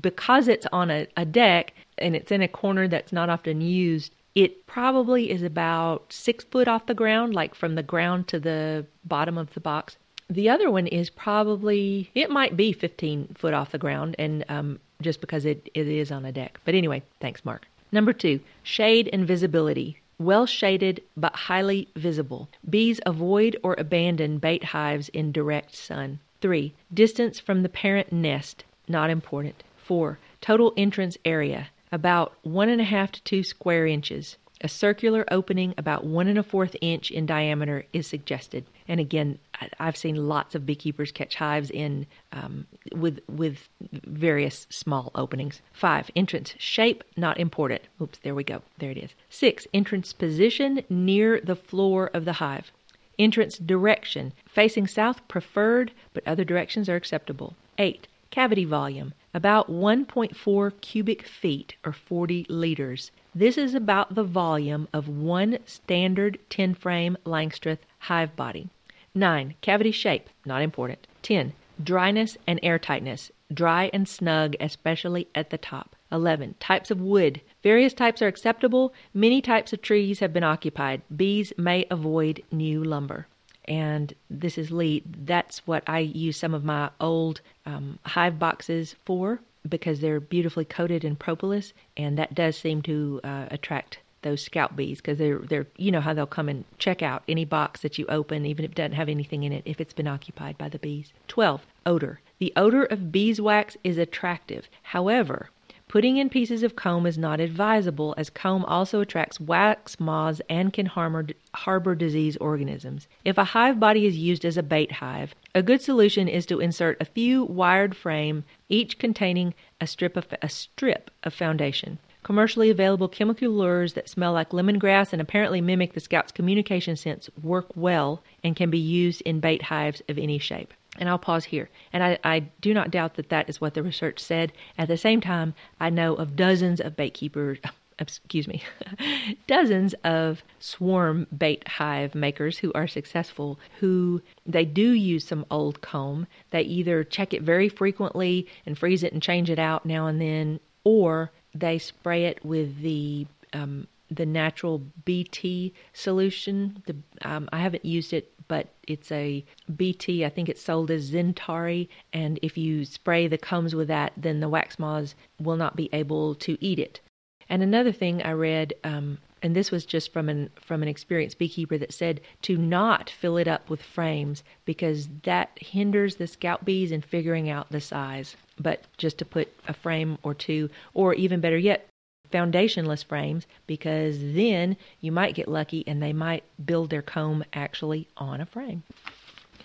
because 0.00 0.48
it's 0.48 0.66
on 0.72 0.90
a, 0.90 1.06
a 1.16 1.24
deck 1.24 1.72
and 1.98 2.14
it's 2.14 2.30
in 2.30 2.42
a 2.42 2.48
corner 2.48 2.88
that's 2.88 3.12
not 3.12 3.30
often 3.30 3.60
used, 3.62 4.14
it 4.34 4.66
probably 4.66 5.30
is 5.30 5.42
about 5.42 6.12
six 6.12 6.44
foot 6.44 6.68
off 6.68 6.86
the 6.86 6.94
ground, 6.94 7.34
like 7.34 7.54
from 7.54 7.74
the 7.74 7.82
ground 7.82 8.28
to 8.28 8.40
the 8.40 8.86
bottom 9.04 9.36
of 9.38 9.52
the 9.54 9.60
box. 9.60 9.96
The 10.28 10.48
other 10.48 10.70
one 10.70 10.86
is 10.86 11.10
probably, 11.10 12.10
it 12.14 12.30
might 12.30 12.56
be 12.56 12.72
15 12.72 13.34
foot 13.34 13.54
off 13.54 13.72
the 13.72 13.78
ground, 13.78 14.16
and 14.18 14.44
um, 14.48 14.80
just 15.00 15.20
because 15.20 15.44
it, 15.44 15.68
it 15.74 15.86
is 15.86 16.10
on 16.10 16.24
a 16.24 16.32
deck. 16.32 16.58
But 16.64 16.74
anyway, 16.74 17.02
thanks, 17.20 17.44
Mark. 17.44 17.66
Number 17.90 18.12
two, 18.12 18.40
shade 18.62 19.10
and 19.12 19.26
visibility. 19.26 19.98
Well 20.18 20.46
shaded 20.46 21.02
but 21.16 21.34
highly 21.34 21.88
visible. 21.96 22.48
Bees 22.68 23.00
avoid 23.04 23.56
or 23.62 23.74
abandon 23.76 24.38
bait 24.38 24.64
hives 24.64 25.08
in 25.10 25.32
direct 25.32 25.74
sun. 25.74 26.20
Three, 26.40 26.74
distance 26.92 27.38
from 27.38 27.62
the 27.62 27.68
parent 27.68 28.12
nest 28.12 28.64
not 28.88 29.10
important. 29.10 29.62
4. 29.76 30.18
Total 30.40 30.72
entrance 30.76 31.16
area, 31.24 31.68
about 31.92 32.34
one 32.42 32.68
and 32.68 32.80
a 32.80 32.84
half 32.84 33.12
to 33.12 33.22
two 33.22 33.44
square 33.44 33.86
inches. 33.86 34.36
A 34.62 34.68
circular 34.68 35.24
opening 35.30 35.74
about 35.76 36.04
one 36.04 36.28
and 36.28 36.38
a 36.38 36.42
fourth 36.42 36.76
inch 36.80 37.10
in 37.10 37.26
diameter 37.26 37.84
is 37.92 38.06
suggested. 38.06 38.64
And 38.86 39.00
again, 39.00 39.38
I've 39.78 39.96
seen 39.96 40.28
lots 40.28 40.54
of 40.54 40.64
beekeepers 40.64 41.10
catch 41.10 41.34
hives 41.34 41.68
in 41.68 42.06
um, 42.30 42.66
with 42.94 43.20
with 43.28 43.68
various 44.06 44.68
small 44.70 45.10
openings. 45.16 45.60
Five, 45.72 46.10
entrance 46.14 46.54
shape 46.58 47.02
not 47.16 47.38
important. 47.38 47.82
Oops, 48.00 48.18
there 48.22 48.36
we 48.36 48.44
go. 48.44 48.62
There 48.78 48.90
it 48.90 48.98
is. 48.98 49.10
Six, 49.28 49.66
entrance 49.74 50.12
position 50.12 50.82
near 50.88 51.40
the 51.40 51.56
floor 51.56 52.10
of 52.14 52.24
the 52.24 52.34
hive. 52.34 52.70
Entrance 53.18 53.58
direction 53.58 54.32
facing 54.48 54.86
south 54.86 55.26
preferred, 55.28 55.92
but 56.14 56.26
other 56.26 56.44
directions 56.44 56.88
are 56.88 56.96
acceptable. 56.96 57.54
Eight, 57.78 58.06
Cavity 58.32 58.64
volume, 58.64 59.12
about 59.34 59.70
1.4 59.70 60.80
cubic 60.80 61.26
feet 61.26 61.74
or 61.84 61.92
40 61.92 62.46
liters. 62.48 63.10
This 63.34 63.56
is 63.56 63.74
about 63.74 64.14
the 64.14 64.24
volume 64.24 64.88
of 64.92 65.08
one 65.08 65.58
standard 65.64 66.38
10 66.50 66.74
frame 66.74 67.16
Langstroth 67.24 67.78
hive 68.00 68.36
body. 68.36 68.68
9. 69.14 69.54
Cavity 69.60 69.90
shape, 69.90 70.28
not 70.44 70.62
important. 70.62 71.06
10. 71.22 71.52
Dryness 71.82 72.36
and 72.46 72.60
airtightness, 72.62 73.30
dry 73.52 73.90
and 73.92 74.08
snug, 74.08 74.54
especially 74.60 75.28
at 75.34 75.50
the 75.50 75.58
top. 75.58 75.96
11. 76.10 76.54
Types 76.60 76.90
of 76.90 77.00
wood. 77.00 77.40
Various 77.62 77.94
types 77.94 78.20
are 78.20 78.26
acceptable. 78.26 78.92
Many 79.14 79.40
types 79.40 79.72
of 79.72 79.80
trees 79.80 80.20
have 80.20 80.32
been 80.32 80.44
occupied. 80.44 81.00
Bees 81.14 81.52
may 81.56 81.86
avoid 81.90 82.42
new 82.52 82.84
lumber. 82.84 83.26
And 83.66 84.12
this 84.28 84.58
is 84.58 84.70
Leigh. 84.70 85.02
That's 85.06 85.66
what 85.66 85.84
I 85.86 86.00
use 86.00 86.36
some 86.36 86.52
of 86.52 86.64
my 86.64 86.90
old 87.00 87.40
um, 87.66 87.98
hive 88.04 88.38
boxes 88.38 88.96
for 89.04 89.40
because 89.68 90.00
they're 90.00 90.20
beautifully 90.20 90.64
coated 90.64 91.04
in 91.04 91.16
propolis, 91.16 91.72
and 91.96 92.18
that 92.18 92.34
does 92.34 92.56
seem 92.56 92.82
to 92.82 93.20
uh, 93.22 93.46
attract 93.50 93.98
those 94.22 94.42
scout 94.42 94.76
bees 94.76 94.98
because 94.98 95.18
they're 95.18 95.38
they're 95.38 95.66
you 95.76 95.90
know 95.90 96.00
how 96.00 96.14
they'll 96.14 96.26
come 96.26 96.48
and 96.48 96.64
check 96.78 97.02
out 97.02 97.22
any 97.28 97.44
box 97.44 97.80
that 97.82 97.98
you 97.98 98.06
open 98.06 98.46
even 98.46 98.64
if 98.64 98.70
it 98.70 98.76
doesn't 98.76 98.92
have 98.92 99.08
anything 99.08 99.42
in 99.42 99.52
it 99.52 99.62
if 99.64 99.80
it's 99.80 99.92
been 99.92 100.06
occupied 100.06 100.56
by 100.56 100.68
the 100.68 100.78
bees. 100.78 101.12
12. 101.28 101.66
Odor. 101.84 102.20
The 102.38 102.52
odor 102.56 102.84
of 102.84 103.12
beeswax 103.12 103.76
is 103.84 103.98
attractive. 103.98 104.68
However, 104.82 105.50
Putting 105.92 106.16
in 106.16 106.30
pieces 106.30 106.62
of 106.62 106.74
comb 106.74 107.04
is 107.04 107.18
not 107.18 107.38
advisable 107.38 108.14
as 108.16 108.30
comb 108.30 108.64
also 108.64 109.02
attracts 109.02 109.38
wax 109.38 110.00
moths 110.00 110.40
and 110.48 110.72
can 110.72 110.86
harbor, 110.86 111.94
disease 111.94 112.34
organisms. 112.38 113.08
If 113.26 113.36
a 113.36 113.44
hive 113.44 113.78
body 113.78 114.06
is 114.06 114.16
used 114.16 114.46
as 114.46 114.56
a 114.56 114.62
bait 114.62 114.90
hive, 114.90 115.34
a 115.54 115.62
good 115.62 115.82
solution 115.82 116.28
is 116.28 116.46
to 116.46 116.60
insert 116.60 116.96
a 116.98 117.04
few 117.04 117.44
wired 117.44 117.94
frame, 117.94 118.44
each 118.70 118.98
containing 118.98 119.52
a 119.82 119.86
strip 119.86 120.16
of 120.16 120.28
a 120.40 120.48
strip 120.48 121.10
of 121.24 121.34
foundation. 121.34 121.98
Commercially 122.22 122.70
available 122.70 123.06
chemical 123.06 123.50
lures 123.50 123.92
that 123.92 124.08
smell 124.08 124.32
like 124.32 124.48
lemongrass 124.48 125.12
and 125.12 125.20
apparently 125.20 125.60
mimic 125.60 125.92
the 125.92 126.00
scout's 126.00 126.32
communication 126.32 126.96
sense 126.96 127.28
work 127.42 127.66
well 127.76 128.22
and 128.42 128.56
can 128.56 128.70
be 128.70 128.78
used 128.78 129.20
in 129.26 129.40
bait 129.40 129.60
hives 129.60 130.00
of 130.08 130.16
any 130.16 130.38
shape. 130.38 130.72
And 130.98 131.08
I'll 131.08 131.18
pause 131.18 131.44
here. 131.44 131.70
And 131.92 132.02
I, 132.04 132.18
I, 132.22 132.40
do 132.60 132.74
not 132.74 132.90
doubt 132.90 133.14
that 133.14 133.30
that 133.30 133.48
is 133.48 133.60
what 133.60 133.74
the 133.74 133.82
research 133.82 134.20
said. 134.20 134.52
At 134.76 134.88
the 134.88 134.96
same 134.96 135.20
time, 135.20 135.54
I 135.80 135.88
know 135.88 136.14
of 136.14 136.36
dozens 136.36 136.80
of 136.80 136.96
bait 136.96 137.14
keepers, 137.14 137.58
excuse 137.98 138.46
me, 138.46 138.62
dozens 139.46 139.94
of 140.04 140.42
swarm 140.58 141.26
bait 141.36 141.66
hive 141.66 142.14
makers 142.14 142.58
who 142.58 142.72
are 142.74 142.86
successful, 142.86 143.58
who 143.80 144.20
they 144.44 144.66
do 144.66 144.92
use 144.92 145.26
some 145.26 145.46
old 145.50 145.80
comb. 145.80 146.26
They 146.50 146.62
either 146.62 147.04
check 147.04 147.32
it 147.32 147.42
very 147.42 147.70
frequently 147.70 148.46
and 148.66 148.78
freeze 148.78 149.02
it 149.02 149.14
and 149.14 149.22
change 149.22 149.48
it 149.48 149.58
out 149.58 149.86
now 149.86 150.06
and 150.08 150.20
then, 150.20 150.60
or 150.84 151.32
they 151.54 151.78
spray 151.78 152.26
it 152.26 152.44
with 152.44 152.80
the 152.80 153.26
um, 153.54 153.86
the 154.14 154.26
natural 154.26 154.82
BT 155.04 155.72
solution. 155.92 156.82
The, 156.86 156.96
um, 157.22 157.48
I 157.52 157.58
haven't 157.58 157.84
used 157.84 158.12
it 158.12 158.32
but 158.52 158.68
it's 158.86 159.10
a 159.10 159.42
BT. 159.76 160.26
I 160.26 160.28
think 160.28 160.50
it's 160.50 160.60
sold 160.60 160.90
as 160.90 161.10
XenTari, 161.10 161.88
and 162.12 162.38
if 162.42 162.58
you 162.58 162.84
spray 162.84 163.26
the 163.26 163.38
combs 163.38 163.74
with 163.74 163.88
that, 163.88 164.12
then 164.14 164.40
the 164.40 164.48
wax 164.48 164.78
moths 164.78 165.14
will 165.40 165.56
not 165.56 165.74
be 165.74 165.88
able 165.94 166.34
to 166.34 166.62
eat 166.62 166.78
it. 166.78 167.00
And 167.48 167.62
another 167.62 167.92
thing 167.92 168.22
I 168.22 168.32
read, 168.32 168.74
um, 168.84 169.16
and 169.42 169.56
this 169.56 169.70
was 169.70 169.86
just 169.86 170.12
from 170.12 170.28
an 170.28 170.50
from 170.60 170.82
an 170.82 170.88
experienced 170.88 171.38
beekeeper 171.38 171.78
that 171.78 171.94
said 171.94 172.20
to 172.42 172.58
not 172.58 173.08
fill 173.08 173.38
it 173.38 173.48
up 173.48 173.70
with 173.70 173.82
frames 173.82 174.44
because 174.66 175.08
that 175.22 175.50
hinders 175.60 176.16
the 176.16 176.26
scout 176.26 176.64
bees 176.64 176.92
in 176.92 177.00
figuring 177.00 177.48
out 177.48 177.70
the 177.70 177.80
size. 177.80 178.36
But 178.58 178.84
just 178.98 179.16
to 179.18 179.24
put 179.24 179.48
a 179.66 179.72
frame 179.72 180.18
or 180.22 180.34
two, 180.34 180.68
or 180.92 181.14
even 181.14 181.40
better 181.40 181.58
yet, 181.58 181.88
foundationless 182.32 183.04
frames 183.04 183.46
because 183.66 184.18
then 184.18 184.76
you 185.00 185.12
might 185.12 185.34
get 185.34 185.48
lucky 185.48 185.84
and 185.86 186.02
they 186.02 186.12
might 186.12 186.44
build 186.64 186.90
their 186.90 187.02
comb 187.02 187.44
actually 187.52 188.08
on 188.16 188.40
a 188.40 188.46
frame. 188.46 188.82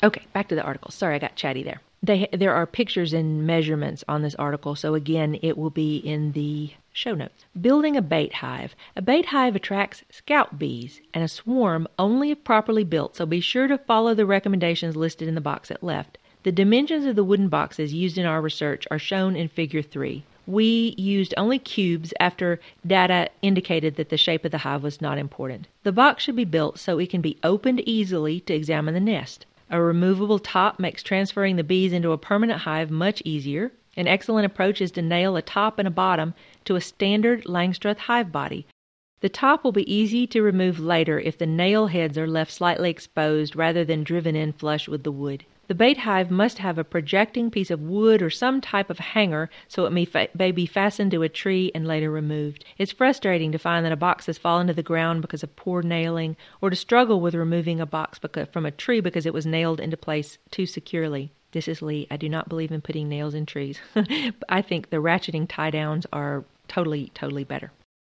Okay, 0.04 0.24
back 0.34 0.48
to 0.50 0.56
the 0.56 0.64
article. 0.64 0.92
Sorry, 0.92 1.16
I 1.16 1.20
got 1.20 1.36
chatty 1.36 1.64
there. 1.64 1.82
They, 2.04 2.28
there 2.32 2.54
are 2.54 2.68
pictures 2.68 3.14
and 3.14 3.48
measurements 3.48 4.04
on 4.08 4.22
this 4.22 4.36
article, 4.36 4.76
so 4.76 4.94
again, 4.94 5.40
it 5.42 5.58
will 5.58 5.72
be 5.72 5.98
in 5.98 6.34
the 6.34 6.72
show 6.94 7.16
notes. 7.16 7.46
Building 7.60 7.98
a 7.98 8.02
bait 8.04 8.36
hive. 8.36 8.76
A 8.96 9.02
bait 9.02 9.28
hive 9.28 9.56
attracts 9.56 10.04
scout 10.12 10.60
bees 10.60 11.02
and 11.14 11.24
a 11.24 11.28
swarm 11.28 11.88
only 11.98 12.30
if 12.30 12.44
properly 12.44 12.84
built, 12.84 13.16
so 13.16 13.26
be 13.26 13.40
sure 13.40 13.68
to 13.68 13.80
follow 13.80 14.14
the 14.14 14.28
recommendations 14.28 14.96
listed 14.96 15.28
in 15.28 15.36
the 15.36 15.42
box 15.42 15.72
at 15.72 15.84
left. 15.84 16.20
The 16.44 16.52
dimensions 16.52 17.06
of 17.06 17.16
the 17.16 17.24
wooden 17.24 17.50
boxes 17.50 17.94
used 17.94 18.18
in 18.18 18.26
our 18.26 18.42
research 18.42 18.88
are 18.92 19.00
shown 19.00 19.36
in 19.36 19.48
Figure 19.48 19.82
3 19.82 20.24
we 20.48 20.96
used 20.98 21.34
only 21.36 21.60
cubes 21.60 22.14
after 22.20 22.60
data 22.86 23.30
indicated 23.42 23.98
that 23.98 24.10
the 24.10 24.18
shape 24.18 24.46
of 24.46 24.52
the 24.52 24.60
hive 24.60 24.82
was 24.82 25.02
not 25.02 25.18
important. 25.18 25.68
The 25.84 25.92
box 25.92 26.24
should 26.24 26.38
be 26.38 26.46
built 26.46 26.80
so 26.80 26.98
it 26.98 27.10
can 27.10 27.22
be 27.22 27.38
opened 27.44 27.82
easily 27.86 28.40
to 28.42 28.54
examine 28.54 28.94
the 28.94 29.00
nest. 29.00 29.46
A 29.70 29.82
removable 29.82 30.40
top 30.40 30.80
makes 30.80 31.04
transferring 31.04 31.58
the 31.58 31.64
bees 31.64 31.92
into 31.92 32.14
a 32.14 32.18
permanent 32.18 32.62
hive 32.62 32.90
much 32.90 33.22
easier. 33.26 33.74
An 33.98 34.08
excellent 34.08 34.46
approach 34.46 34.80
is 34.80 34.92
to 34.92 35.02
nail 35.02 35.36
a 35.36 35.42
top 35.42 35.78
and 35.78 35.88
a 35.88 35.92
bottom 35.92 36.34
to 36.64 36.78
a 36.78 36.82
standard 36.82 37.44
Langstroth 37.44 37.98
hive 37.98 38.32
body. 38.32 38.66
The 39.20 39.30
top 39.30 39.64
will 39.64 39.74
be 39.74 39.94
easy 39.94 40.28
to 40.28 40.42
remove 40.42 40.80
later 40.80 41.20
if 41.20 41.38
the 41.38 41.46
nail 41.46 41.88
heads 41.88 42.18
are 42.18 42.28
left 42.28 42.54
slightly 42.54 42.90
exposed 42.90 43.56
rather 43.56 43.84
than 43.84 44.04
driven 44.04 44.36
in 44.36 44.54
flush 44.54 44.88
with 44.88 45.04
the 45.04 45.12
wood. 45.12 45.44
The 45.68 45.76
bait 45.76 45.98
hive 45.98 46.32
must 46.32 46.60
have 46.60 46.78
a 46.78 46.86
projecting 46.86 47.52
piece 47.52 47.70
of 47.70 47.82
wood 47.82 48.22
or 48.22 48.30
some 48.30 48.62
type 48.62 48.90
of 48.90 49.00
hanger 49.00 49.50
so 49.68 49.86
it 49.86 49.92
may, 49.92 50.06
fa- 50.06 50.30
may 50.34 50.52
be 50.52 50.66
fastened 50.66 51.12
to 51.12 51.24
a 51.24 51.30
tree 51.30 51.72
and 51.76 51.86
later 51.86 52.10
removed. 52.10 52.64
It's 52.78 52.94
frustrating 52.94 53.52
to 53.52 53.58
find 53.58 53.86
that 53.86 53.92
a 53.92 53.98
box 53.98 54.28
has 54.28 54.38
fallen 54.38 54.68
to 54.68 54.74
the 54.74 54.82
ground 54.82 55.22
because 55.22 55.44
of 55.44 55.58
poor 55.58 55.82
nailing 55.82 56.38
or 56.62 56.70
to 56.70 56.76
struggle 56.78 57.20
with 57.20 57.36
removing 57.36 57.82
a 57.82 57.86
box 57.86 58.18
because, 58.18 58.48
from 58.48 58.66
a 58.66 58.72
tree 58.72 59.02
because 59.02 59.26
it 59.26 59.34
was 59.34 59.46
nailed 59.46 59.82
into 59.82 59.98
place 59.98 60.38
too 60.52 60.66
securely. 60.66 61.34
This 61.52 61.68
is 61.68 61.82
Leigh. 61.82 62.08
I 62.10 62.16
do 62.16 62.30
not 62.30 62.48
believe 62.48 62.72
in 62.72 62.80
putting 62.80 63.10
nails 63.10 63.34
in 63.34 63.46
trees. 63.46 63.80
I 64.48 64.62
think 64.62 64.90
the 64.90 64.98
ratcheting 64.98 65.48
tie 65.50 65.72
downs 65.72 66.06
are 66.14 66.46
totally, 66.70 67.12
totally 67.14 67.44
better. 67.44 67.74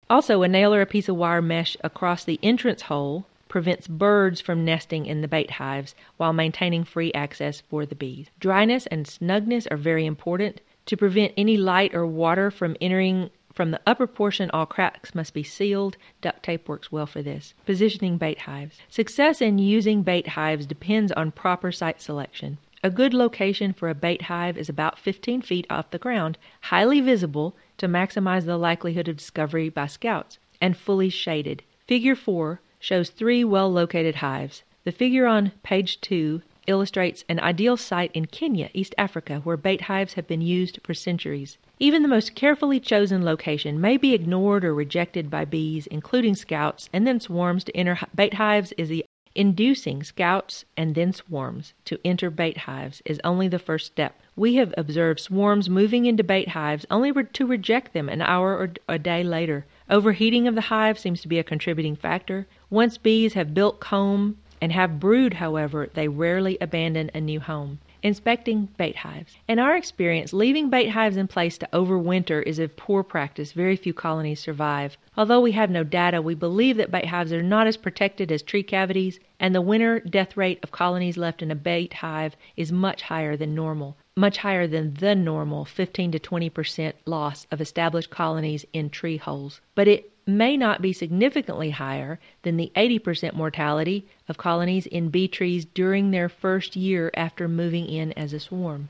Also, 0.08 0.42
a 0.42 0.48
nail 0.48 0.74
or 0.74 0.80
a 0.80 0.86
piece 0.86 1.08
of 1.08 1.16
wire 1.16 1.42
mesh 1.42 1.76
across 1.84 2.24
the 2.24 2.38
entrance 2.42 2.82
hole 2.82 3.26
prevents 3.52 3.86
birds 3.86 4.40
from 4.40 4.64
nesting 4.64 5.04
in 5.04 5.20
the 5.20 5.28
bait 5.28 5.50
hives 5.50 5.94
while 6.16 6.32
maintaining 6.32 6.82
free 6.82 7.12
access 7.12 7.60
for 7.60 7.84
the 7.84 7.94
bees. 7.94 8.30
Dryness 8.40 8.86
and 8.86 9.04
snugness 9.04 9.70
are 9.70 9.76
very 9.76 10.06
important. 10.06 10.62
To 10.86 10.96
prevent 10.96 11.34
any 11.36 11.58
light 11.58 11.94
or 11.94 12.06
water 12.06 12.50
from 12.50 12.78
entering 12.80 13.28
from 13.52 13.70
the 13.70 13.80
upper 13.86 14.06
portion, 14.06 14.48
all 14.54 14.64
cracks 14.64 15.14
must 15.14 15.34
be 15.34 15.42
sealed. 15.42 15.98
Duct 16.22 16.42
tape 16.42 16.66
works 16.66 16.90
well 16.90 17.04
for 17.04 17.20
this. 17.20 17.52
Positioning 17.66 18.16
bait 18.16 18.38
hives. 18.38 18.78
Success 18.88 19.42
in 19.42 19.58
using 19.58 20.02
bait 20.02 20.28
hives 20.28 20.64
depends 20.64 21.12
on 21.12 21.30
proper 21.30 21.70
site 21.70 22.00
selection. 22.00 22.56
A 22.82 22.88
good 22.88 23.12
location 23.12 23.74
for 23.74 23.90
a 23.90 23.94
bait 23.94 24.22
hive 24.22 24.56
is 24.56 24.70
about 24.70 24.98
15 24.98 25.42
feet 25.42 25.66
off 25.68 25.90
the 25.90 25.98
ground, 25.98 26.38
highly 26.62 27.02
visible 27.02 27.54
to 27.76 27.86
maximize 27.86 28.46
the 28.46 28.56
likelihood 28.56 29.08
of 29.08 29.18
discovery 29.18 29.68
by 29.68 29.88
scouts, 29.88 30.38
and 30.58 30.74
fully 30.74 31.10
shaded. 31.10 31.62
Figure 31.86 32.16
4 32.16 32.58
shows 32.82 33.10
three 33.10 33.44
well 33.44 33.70
located 33.70 34.16
hives. 34.16 34.64
The 34.82 34.90
figure 34.90 35.24
on 35.24 35.52
page 35.62 36.00
2 36.00 36.42
illustrates 36.66 37.24
an 37.28 37.38
ideal 37.38 37.76
site 37.76 38.10
in 38.12 38.26
Kenya, 38.26 38.70
East 38.74 38.92
Africa, 38.98 39.40
where 39.44 39.56
bait 39.56 39.82
hives 39.82 40.14
have 40.14 40.26
been 40.26 40.40
used 40.40 40.80
for 40.82 40.92
centuries. 40.92 41.58
Even 41.78 42.02
the 42.02 42.08
most 42.08 42.34
carefully 42.34 42.80
chosen 42.80 43.24
location 43.24 43.80
may 43.80 43.96
be 43.96 44.14
ignored 44.14 44.64
or 44.64 44.74
rejected 44.74 45.30
by 45.30 45.44
bees, 45.44 45.86
including 45.86 46.34
scouts, 46.34 46.90
and 46.92 47.06
then 47.06 47.20
swarms 47.20 47.62
to 47.62 47.76
enter 47.76 47.96
bait 48.16 48.34
hives 48.34 48.72
is 48.76 48.88
the 48.88 49.04
inducing 49.34 50.02
scouts 50.02 50.64
and 50.76 50.94
then 50.94 51.12
swarms 51.12 51.72
to 51.84 51.98
enter 52.04 52.30
bait 52.30 52.58
hives 52.58 53.00
is 53.04 53.20
only 53.24 53.48
the 53.48 53.58
first 53.58 53.86
step. 53.86 54.20
We 54.36 54.56
have 54.56 54.74
observed 54.76 55.20
swarms 55.20 55.70
moving 55.70 56.06
into 56.06 56.24
bait 56.24 56.48
hives 56.48 56.84
only 56.90 57.12
to 57.12 57.46
reject 57.46 57.92
them 57.92 58.08
an 58.08 58.22
hour 58.22 58.56
or 58.56 58.70
a 58.88 58.98
day 58.98 59.22
later. 59.22 59.66
Overheating 59.92 60.48
of 60.48 60.54
the 60.54 60.62
hive 60.62 60.98
seems 60.98 61.20
to 61.20 61.28
be 61.28 61.38
a 61.38 61.44
contributing 61.44 61.96
factor. 61.96 62.46
Once 62.70 62.96
bees 62.96 63.34
have 63.34 63.52
built 63.52 63.78
comb 63.78 64.38
and 64.58 64.72
have 64.72 64.98
brood, 64.98 65.34
however, 65.34 65.90
they 65.92 66.08
rarely 66.08 66.56
abandon 66.62 67.10
a 67.12 67.20
new 67.20 67.40
home. 67.40 67.78
Inspecting 68.02 68.70
bait 68.78 68.96
hives. 68.96 69.36
In 69.46 69.58
our 69.58 69.76
experience, 69.76 70.32
leaving 70.32 70.70
bait 70.70 70.88
hives 70.88 71.18
in 71.18 71.28
place 71.28 71.58
to 71.58 71.68
overwinter 71.74 72.42
is 72.42 72.58
a 72.58 72.68
poor 72.68 73.02
practice. 73.02 73.52
Very 73.52 73.76
few 73.76 73.92
colonies 73.92 74.40
survive. 74.40 74.96
Although 75.14 75.42
we 75.42 75.52
have 75.52 75.68
no 75.68 75.84
data, 75.84 76.22
we 76.22 76.34
believe 76.34 76.78
that 76.78 76.90
bait 76.90 77.08
hives 77.08 77.30
are 77.30 77.42
not 77.42 77.66
as 77.66 77.76
protected 77.76 78.32
as 78.32 78.40
tree 78.40 78.62
cavities, 78.62 79.20
and 79.38 79.54
the 79.54 79.60
winter 79.60 80.00
death 80.00 80.38
rate 80.38 80.60
of 80.62 80.72
colonies 80.72 81.18
left 81.18 81.42
in 81.42 81.50
a 81.50 81.54
bait 81.54 81.92
hive 81.92 82.34
is 82.56 82.72
much 82.72 83.02
higher 83.02 83.36
than 83.36 83.54
normal 83.54 83.98
much 84.16 84.38
higher 84.38 84.66
than 84.66 84.94
the 84.94 85.14
normal 85.14 85.64
15 85.64 86.12
to 86.12 86.18
20 86.18 86.50
percent 86.50 86.96
loss 87.06 87.46
of 87.50 87.60
established 87.60 88.10
colonies 88.10 88.66
in 88.72 88.90
tree 88.90 89.16
holes. 89.16 89.60
But 89.74 89.88
it 89.88 90.12
may 90.26 90.56
not 90.56 90.82
be 90.82 90.92
significantly 90.92 91.70
higher 91.70 92.20
than 92.42 92.56
the 92.56 92.70
80 92.76 92.98
percent 92.98 93.34
mortality 93.34 94.06
of 94.28 94.36
colonies 94.36 94.86
in 94.86 95.08
bee 95.08 95.28
trees 95.28 95.64
during 95.64 96.10
their 96.10 96.28
first 96.28 96.76
year 96.76 97.10
after 97.14 97.48
moving 97.48 97.86
in 97.86 98.12
as 98.12 98.32
a 98.32 98.40
swarm. 98.40 98.88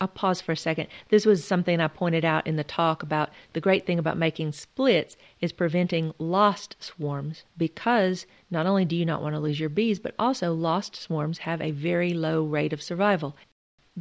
I'll 0.00 0.06
pause 0.06 0.40
for 0.40 0.52
a 0.52 0.56
second. 0.56 0.86
This 1.08 1.26
was 1.26 1.44
something 1.44 1.80
I 1.80 1.88
pointed 1.88 2.24
out 2.24 2.46
in 2.46 2.54
the 2.54 2.62
talk 2.62 3.02
about 3.02 3.30
the 3.52 3.60
great 3.60 3.84
thing 3.84 3.98
about 3.98 4.16
making 4.16 4.52
splits 4.52 5.16
is 5.40 5.50
preventing 5.50 6.14
lost 6.18 6.76
swarms 6.78 7.42
because 7.56 8.24
not 8.48 8.66
only 8.66 8.84
do 8.84 8.94
you 8.94 9.04
not 9.04 9.22
want 9.22 9.34
to 9.34 9.40
lose 9.40 9.58
your 9.58 9.68
bees, 9.68 9.98
but 9.98 10.14
also 10.16 10.54
lost 10.54 10.94
swarms 10.94 11.38
have 11.38 11.60
a 11.60 11.72
very 11.72 12.14
low 12.14 12.44
rate 12.44 12.72
of 12.72 12.80
survival. 12.80 13.34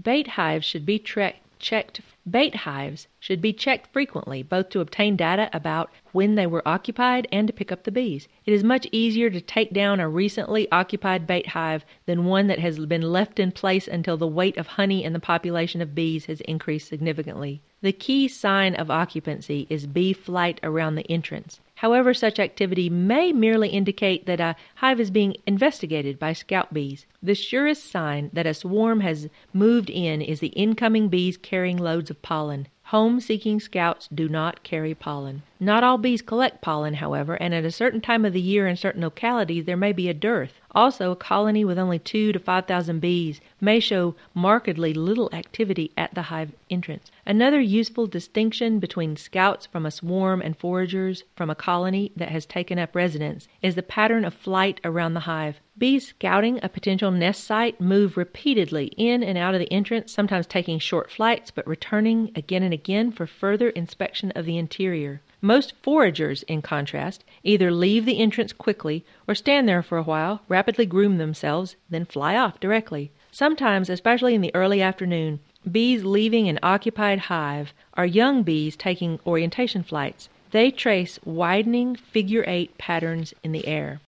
Bait 0.03 0.27
hives 0.27 0.65
should 0.65 0.85
be 0.85 0.99
tre- 0.99 1.39
checked 1.59 2.01
bait 2.29 2.53
hives 2.53 3.07
should 3.19 3.41
be 3.41 3.51
checked 3.51 3.91
frequently 3.91 4.43
both 4.43 4.69
to 4.69 4.79
obtain 4.79 5.15
data 5.15 5.49
about 5.53 5.89
when 6.11 6.35
they 6.35 6.45
were 6.45 6.67
occupied 6.67 7.27
and 7.31 7.47
to 7.47 7.53
pick 7.53 7.71
up 7.71 7.83
the 7.83 7.91
bees. 7.91 8.27
It 8.45 8.53
is 8.53 8.63
much 8.63 8.85
easier 8.91 9.31
to 9.31 9.41
take 9.41 9.73
down 9.73 9.99
a 9.99 10.07
recently 10.07 10.71
occupied 10.71 11.25
bait 11.25 11.47
hive 11.47 11.83
than 12.05 12.25
one 12.25 12.45
that 12.45 12.59
has 12.59 12.85
been 12.85 13.01
left 13.01 13.39
in 13.39 13.51
place 13.51 13.87
until 13.87 14.17
the 14.17 14.27
weight 14.27 14.57
of 14.57 14.67
honey 14.67 15.03
and 15.03 15.15
the 15.15 15.19
population 15.19 15.81
of 15.81 15.95
bees 15.95 16.25
has 16.25 16.41
increased 16.41 16.87
significantly. 16.87 17.61
The 17.81 17.91
key 17.91 18.27
sign 18.27 18.75
of 18.75 18.91
occupancy 18.91 19.65
is 19.69 19.87
bee 19.87 20.13
flight 20.13 20.59
around 20.61 20.93
the 20.93 21.09
entrance. 21.11 21.59
However, 21.77 22.11
such 22.11 22.39
activity 22.39 22.89
may 22.89 23.31
merely 23.31 23.69
indicate 23.69 24.25
that 24.25 24.39
a 24.39 24.55
hive 24.77 24.99
is 24.99 25.11
being 25.11 25.35
investigated 25.45 26.17
by 26.17 26.33
scout 26.33 26.73
bees. 26.73 27.05
The 27.21 27.35
surest 27.35 27.91
sign 27.91 28.31
that 28.33 28.47
a 28.47 28.55
swarm 28.55 29.01
has 29.01 29.29
moved 29.53 29.91
in 29.91 30.19
is 30.19 30.39
the 30.39 30.47
incoming 30.47 31.07
bees 31.07 31.37
carrying 31.37 31.77
loads 31.77 32.09
of 32.09 32.23
pollen. 32.23 32.67
Home 32.85 33.19
seeking 33.19 33.59
scouts 33.59 34.07
do 34.07 34.27
not 34.27 34.63
carry 34.63 34.95
pollen. 34.95 35.43
Not 35.59 35.83
all 35.83 35.99
bees 35.99 36.23
collect 36.23 36.61
pollen, 36.61 36.95
however, 36.95 37.35
and 37.35 37.53
at 37.53 37.65
a 37.65 37.71
certain 37.71 38.01
time 38.01 38.25
of 38.25 38.33
the 38.33 38.41
year 38.41 38.65
in 38.65 38.75
certain 38.75 39.01
localities 39.01 39.65
there 39.65 39.77
may 39.77 39.91
be 39.91 40.09
a 40.09 40.15
dearth. 40.15 40.53
Also, 40.77 41.09
a 41.09 41.15
colony 41.15 41.65
with 41.65 41.79
only 41.79 41.97
two 41.97 42.31
to 42.31 42.37
five 42.37 42.67
thousand 42.67 42.99
bees 42.99 43.41
may 43.59 43.79
show 43.79 44.13
markedly 44.35 44.93
little 44.93 45.27
activity 45.33 45.91
at 45.97 46.13
the 46.13 46.21
hive 46.21 46.51
entrance. 46.69 47.09
Another 47.25 47.59
useful 47.59 48.05
distinction 48.05 48.77
between 48.77 49.17
scouts 49.17 49.65
from 49.65 49.87
a 49.87 49.91
swarm 49.91 50.39
and 50.39 50.55
foragers 50.55 51.23
from 51.35 51.49
a 51.49 51.55
colony 51.55 52.11
that 52.15 52.29
has 52.29 52.45
taken 52.45 52.77
up 52.77 52.95
residence 52.95 53.47
is 53.63 53.73
the 53.73 53.81
pattern 53.81 54.23
of 54.23 54.35
flight 54.35 54.79
around 54.83 55.15
the 55.15 55.21
hive. 55.21 55.59
Bees 55.79 56.09
scouting 56.09 56.59
a 56.61 56.69
potential 56.69 57.09
nest 57.09 57.43
site 57.43 57.81
move 57.81 58.15
repeatedly 58.15 58.93
in 58.97 59.23
and 59.23 59.35
out 59.35 59.55
of 59.55 59.59
the 59.59 59.73
entrance, 59.73 60.11
sometimes 60.11 60.45
taking 60.45 60.77
short 60.77 61.09
flights 61.09 61.49
but 61.49 61.65
returning 61.65 62.31
again 62.35 62.61
and 62.61 62.71
again 62.71 63.11
for 63.11 63.25
further 63.25 63.69
inspection 63.69 64.31
of 64.35 64.45
the 64.45 64.59
interior. 64.59 65.21
Most 65.41 65.73
foragers, 65.83 66.43
in 66.43 66.61
contrast, 66.61 67.23
either 67.43 67.71
leave 67.71 68.05
the 68.05 68.19
entrance 68.19 68.53
quickly 68.53 69.05
or 69.27 69.35
stand 69.35 69.67
there 69.67 69.83
for 69.83 69.97
a 69.97 70.03
while, 70.03 70.41
rapidly 70.47 70.85
groom 70.85 71.17
themselves, 71.17 71.75
then 71.89 72.05
fly 72.05 72.35
off 72.35 72.59
directly. 72.59 73.11
Sometimes, 73.31 73.89
especially 73.89 74.33
in 74.33 74.41
the 74.41 74.55
early 74.55 74.81
afternoon, 74.81 75.39
bees 75.71 76.03
leaving 76.03 76.49
an 76.49 76.59
occupied 76.63 77.19
hive 77.19 77.73
are 77.93 78.05
young 78.05 78.41
bees 78.41 78.75
taking 78.75 79.19
orientation 79.27 79.83
flights. 79.83 80.29
They 80.51 80.71
trace 80.71 81.19
widening 81.23 81.95
figure 81.95 82.43
eight 82.47 82.77
patterns 82.77 83.33
in 83.43 83.51
the 83.51 83.67
air. 83.67 84.01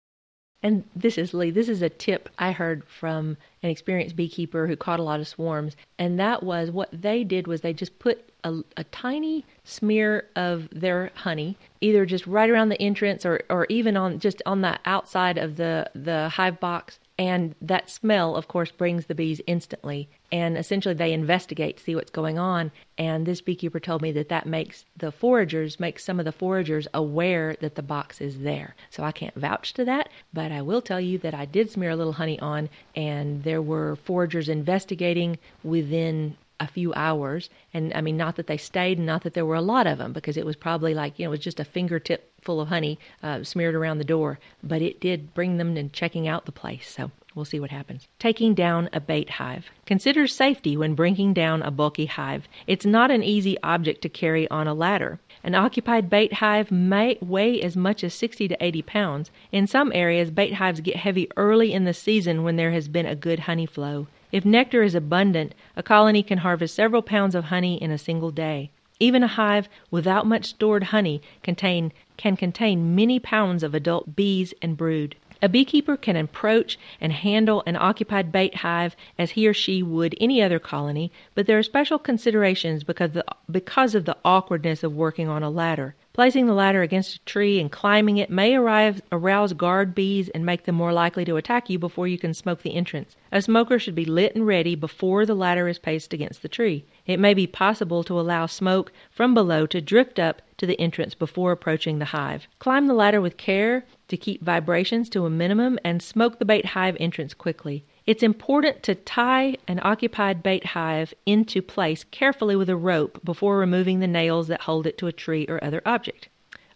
And 0.63 0.83
this 0.95 1.17
is 1.17 1.33
Leigh, 1.33 1.51
this 1.51 1.69
is 1.69 1.81
a 1.81 1.89
tip 1.89 2.29
I 2.39 2.51
heard 2.51 2.83
from 2.85 3.37
an 3.61 3.69
experienced 3.69 4.15
beekeeper 4.15 4.65
who 4.67 4.75
caught 4.75 4.99
a 4.99 5.03
lot 5.03 5.19
of 5.19 5.27
swarms. 5.27 5.75
And 5.99 6.19
that 6.19 6.41
was 6.41 6.71
what 6.71 6.89
they 6.91 7.23
did 7.23 7.47
was 7.47 7.61
they 7.61 7.73
just 7.73 7.99
put 7.99 8.31
a, 8.43 8.61
a 8.75 8.83
tiny 8.85 9.45
smear 9.63 10.25
of 10.35 10.67
their 10.71 11.11
honey, 11.15 11.57
either 11.81 12.05
just 12.05 12.25
right 12.25 12.49
around 12.49 12.69
the 12.69 12.81
entrance 12.81 13.25
or, 13.25 13.41
or 13.49 13.67
even 13.69 13.95
on 13.95 14.19
just 14.19 14.41
on 14.45 14.61
the 14.61 14.79
outside 14.85 15.37
of 15.37 15.57
the, 15.57 15.89
the 15.93 16.29
hive 16.29 16.59
box. 16.59 16.99
And 17.19 17.55
that 17.61 17.89
smell, 17.89 18.35
of 18.35 18.47
course, 18.47 18.69
brings 18.69 19.07
the 19.07 19.15
bees 19.15 19.41
instantly. 19.47 20.07
And 20.31 20.55
essentially, 20.55 20.93
they 20.93 21.13
investigate, 21.13 21.79
see 21.79 21.95
what's 21.95 22.11
going 22.11 22.37
on. 22.37 22.71
And 22.97 23.25
this 23.25 23.41
beekeeper 23.41 23.79
told 23.79 24.03
me 24.03 24.11
that 24.11 24.29
that 24.29 24.45
makes 24.45 24.85
the 24.95 25.11
foragers, 25.11 25.79
makes 25.79 26.03
some 26.03 26.19
of 26.19 26.25
the 26.25 26.31
foragers 26.31 26.87
aware 26.93 27.55
that 27.59 27.73
the 27.73 27.81
box 27.81 28.21
is 28.21 28.41
there. 28.41 28.75
So 28.91 29.03
I 29.03 29.11
can't 29.11 29.33
vouch 29.33 29.73
to 29.73 29.85
that, 29.85 30.09
but 30.31 30.51
I 30.51 30.61
will 30.61 30.81
tell 30.81 31.01
you 31.01 31.17
that 31.19 31.33
I 31.33 31.45
did 31.45 31.71
smear 31.71 31.89
a 31.91 31.95
little 31.95 32.13
honey 32.13 32.39
on, 32.39 32.69
and 32.95 33.43
there 33.43 33.63
were 33.63 33.95
foragers 33.95 34.47
investigating 34.47 35.39
within 35.63 36.37
a 36.59 36.67
few 36.67 36.93
hours. 36.93 37.49
And 37.73 37.93
I 37.93 38.01
mean, 38.01 38.17
not 38.17 38.35
that 38.35 38.47
they 38.47 38.57
stayed 38.57 38.97
and 38.97 39.05
not 39.07 39.23
that 39.23 39.33
there 39.33 39.45
were 39.45 39.55
a 39.55 39.61
lot 39.61 39.87
of 39.87 39.97
them 39.97 40.13
because 40.13 40.37
it 40.37 40.45
was 40.45 40.55
probably 40.55 40.93
like, 40.93 41.17
you 41.17 41.25
know, 41.25 41.29
it 41.29 41.37
was 41.37 41.39
just 41.39 41.59
a 41.59 41.65
fingertip 41.65 42.26
full 42.47 42.61
of 42.61 42.69
honey 42.69 42.97
uh, 43.21 43.43
smeared 43.43 43.75
around 43.75 43.97
the 43.97 44.05
door. 44.05 44.39
But 44.63 44.81
it 44.81 45.01
did 45.01 45.33
bring 45.33 45.57
them 45.57 45.75
to 45.75 45.89
checking 45.89 46.29
out 46.29 46.45
the 46.45 46.53
place. 46.53 46.89
So 46.89 47.11
we'll 47.35 47.43
see 47.43 47.59
what 47.59 47.71
happens. 47.71 48.07
Taking 48.19 48.53
down 48.53 48.89
a 48.93 49.01
bait 49.01 49.31
hive. 49.31 49.65
Consider 49.85 50.27
safety 50.27 50.77
when 50.77 50.95
bringing 50.95 51.33
down 51.33 51.61
a 51.61 51.71
bulky 51.71 52.05
hive. 52.05 52.47
It's 52.65 52.85
not 52.85 53.11
an 53.11 53.21
easy 53.21 53.57
object 53.63 54.01
to 54.03 54.09
carry 54.09 54.49
on 54.49 54.65
a 54.65 54.73
ladder. 54.73 55.19
An 55.43 55.55
occupied 55.55 56.09
bait 56.09 56.31
hive 56.31 56.71
may 56.71 57.17
weigh 57.19 57.61
as 57.61 57.75
much 57.75 58.01
as 58.01 58.13
60 58.13 58.47
to 58.47 58.63
80 58.63 58.81
pounds. 58.83 59.31
In 59.51 59.67
some 59.67 59.91
areas, 59.93 60.31
bait 60.31 60.53
hives 60.53 60.79
get 60.79 60.95
heavy 60.95 61.29
early 61.35 61.73
in 61.73 61.83
the 61.83 61.93
season 61.93 62.43
when 62.43 62.55
there 62.55 62.71
has 62.71 62.87
been 62.87 63.05
a 63.05 63.13
good 63.13 63.39
honey 63.39 63.65
flow. 63.65 64.07
If 64.31 64.45
nectar 64.45 64.83
is 64.83 64.95
abundant, 64.95 65.53
a 65.75 65.83
colony 65.83 66.23
can 66.23 66.37
harvest 66.37 66.75
several 66.75 67.01
pounds 67.01 67.35
of 67.35 67.45
honey 67.45 67.75
in 67.81 67.91
a 67.91 67.97
single 67.97 68.31
day. 68.31 68.71
Even 68.99 69.21
a 69.21 69.27
hive 69.27 69.69
without 69.91 70.25
much 70.25 70.45
stored 70.45 70.85
honey 70.85 71.21
contain, 71.43 71.93
can 72.17 72.35
contain 72.35 72.95
many 72.95 73.19
pounds 73.19 73.63
of 73.63 73.73
adult 73.73 74.15
bees 74.15 74.53
and 74.61 74.75
brood. 74.75 75.15
A 75.39 75.47
beekeeper 75.47 75.95
can 75.95 76.15
approach 76.15 76.79
and 76.99 77.13
handle 77.13 77.61
an 77.67 77.75
occupied 77.75 78.31
bait 78.31 78.55
hive 78.55 78.95
as 79.19 79.31
he 79.31 79.47
or 79.47 79.53
she 79.53 79.83
would 79.83 80.15
any 80.19 80.41
other 80.41 80.57
colony, 80.57 81.11
but 81.35 81.45
there 81.45 81.59
are 81.59 81.63
special 81.63 81.99
considerations 81.99 82.83
because, 82.83 83.11
the, 83.11 83.23
because 83.49 83.93
of 83.93 84.05
the 84.05 84.17
awkwardness 84.25 84.83
of 84.83 84.95
working 84.95 85.27
on 85.27 85.43
a 85.43 85.49
ladder. 85.51 85.93
Placing 86.13 86.47
the 86.47 86.55
ladder 86.55 86.81
against 86.81 87.17
a 87.17 87.25
tree 87.25 87.59
and 87.59 87.71
climbing 87.71 88.17
it 88.17 88.31
may 88.31 88.55
arrive, 88.55 88.99
arouse 89.11 89.53
guard 89.53 89.93
bees 89.93 90.29
and 90.29 90.43
make 90.43 90.63
them 90.63 90.73
more 90.73 90.91
likely 90.91 91.23
to 91.25 91.35
attack 91.35 91.69
you 91.69 91.77
before 91.77 92.07
you 92.07 92.17
can 92.17 92.33
smoke 92.33 92.63
the 92.63 92.73
entrance. 92.73 93.15
A 93.31 93.39
smoker 93.39 93.77
should 93.77 93.93
be 93.93 94.05
lit 94.05 94.33
and 94.33 94.47
ready 94.47 94.73
before 94.73 95.27
the 95.27 95.35
ladder 95.35 95.67
is 95.67 95.77
placed 95.77 96.13
against 96.13 96.41
the 96.41 96.49
tree. 96.49 96.83
It 97.05 97.19
may 97.19 97.35
be 97.35 97.45
possible 97.45 98.03
to 98.05 98.19
allow 98.19 98.47
smoke 98.47 98.91
from 99.11 99.35
below 99.35 99.67
to 99.67 99.81
drift 99.81 100.17
up 100.17 100.41
to 100.57 100.65
the 100.65 100.79
entrance 100.79 101.13
before 101.13 101.51
approaching 101.51 101.99
the 101.99 102.05
hive. 102.05 102.47
Climb 102.59 102.87
the 102.87 102.93
ladder 102.93 103.21
with 103.21 103.37
care 103.37 103.85
to 104.07 104.17
keep 104.17 104.43
vibrations 104.43 105.09
to 105.09 105.25
a 105.25 105.29
minimum 105.29 105.77
and 105.83 106.01
smoke 106.01 106.39
the 106.39 106.45
bait 106.45 106.65
hive 106.65 106.97
entrance 106.99 107.33
quickly. 107.33 107.83
It's 108.05 108.23
important 108.23 108.83
to 108.83 108.95
tie 108.95 109.57
an 109.67 109.79
occupied 109.83 110.41
bait 110.41 110.65
hive 110.65 111.13
into 111.25 111.61
place 111.61 112.03
carefully 112.05 112.55
with 112.55 112.69
a 112.69 112.75
rope 112.75 113.19
before 113.23 113.57
removing 113.57 113.99
the 113.99 114.07
nails 114.07 114.47
that 114.47 114.61
hold 114.61 114.87
it 114.87 114.97
to 114.99 115.07
a 115.07 115.11
tree 115.11 115.45
or 115.49 115.63
other 115.63 115.81
object. 115.85 116.29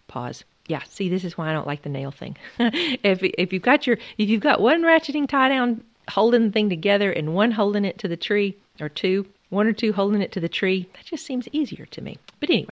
Pause. 0.07 0.43
Yeah, 0.67 0.83
see, 0.83 1.09
this 1.09 1.23
is 1.23 1.37
why 1.37 1.49
I 1.49 1.53
don't 1.53 1.67
like 1.67 1.81
the 1.81 1.89
nail 1.89 2.11
thing. 2.11 2.37
if 2.59 3.23
if 3.23 3.51
you've 3.51 3.61
got 3.61 3.87
your 3.87 3.97
if 4.17 4.29
you've 4.29 4.41
got 4.41 4.61
one 4.61 4.83
ratcheting 4.83 5.27
tie 5.27 5.49
down 5.49 5.83
holding 6.09 6.47
the 6.47 6.51
thing 6.51 6.69
together 6.69 7.11
and 7.11 7.33
one 7.33 7.51
holding 7.51 7.85
it 7.85 7.97
to 7.99 8.07
the 8.07 8.17
tree, 8.17 8.57
or 8.79 8.89
two, 8.89 9.25
one 9.49 9.67
or 9.67 9.73
two 9.73 9.93
holding 9.93 10.21
it 10.21 10.31
to 10.33 10.39
the 10.39 10.49
tree, 10.49 10.89
that 10.93 11.05
just 11.05 11.25
seems 11.25 11.47
easier 11.51 11.85
to 11.87 12.01
me. 12.01 12.17
But 12.39 12.49
anyway. 12.49 12.67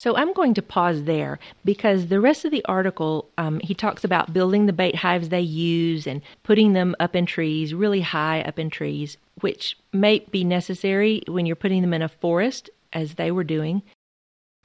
So 0.00 0.16
I'm 0.16 0.32
going 0.32 0.54
to 0.54 0.62
pause 0.62 1.04
there 1.04 1.38
because 1.62 2.06
the 2.06 2.22
rest 2.22 2.46
of 2.46 2.50
the 2.50 2.64
article, 2.64 3.28
um, 3.36 3.60
he 3.60 3.74
talks 3.74 4.02
about 4.02 4.32
building 4.32 4.64
the 4.64 4.72
bait 4.72 4.94
hives 4.96 5.28
they 5.28 5.42
use 5.42 6.06
and 6.06 6.22
putting 6.42 6.72
them 6.72 6.96
up 6.98 7.14
in 7.14 7.26
trees, 7.26 7.74
really 7.74 8.00
high 8.00 8.40
up 8.40 8.58
in 8.58 8.70
trees, 8.70 9.18
which 9.42 9.76
may 9.92 10.20
be 10.30 10.42
necessary 10.42 11.22
when 11.28 11.44
you're 11.44 11.54
putting 11.54 11.82
them 11.82 11.92
in 11.92 12.00
a 12.00 12.08
forest, 12.08 12.70
as 12.94 13.14
they 13.14 13.30
were 13.30 13.44
doing. 13.44 13.82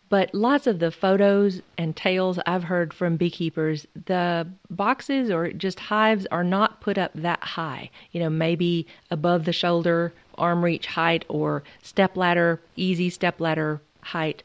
But 0.07 0.33
lots 0.33 0.67
of 0.67 0.79
the 0.79 0.89
photos 0.89 1.61
and 1.77 1.97
tales 1.97 2.39
I've 2.45 2.63
heard 2.63 2.93
from 2.93 3.17
beekeepers, 3.17 3.85
the 4.05 4.47
boxes 4.69 5.29
or 5.29 5.51
just 5.51 5.81
hives 5.81 6.25
are 6.27 6.45
not 6.45 6.79
put 6.79 6.97
up 6.97 7.11
that 7.13 7.43
high. 7.43 7.89
You 8.13 8.21
know, 8.21 8.29
maybe 8.29 8.87
above 9.11 9.43
the 9.43 9.51
shoulder, 9.51 10.13
arm 10.37 10.63
reach 10.63 10.85
height, 10.85 11.25
or 11.27 11.63
step 11.81 12.15
ladder, 12.15 12.61
easy 12.77 13.09
step 13.09 13.41
ladder 13.41 13.81
height. 14.05 14.43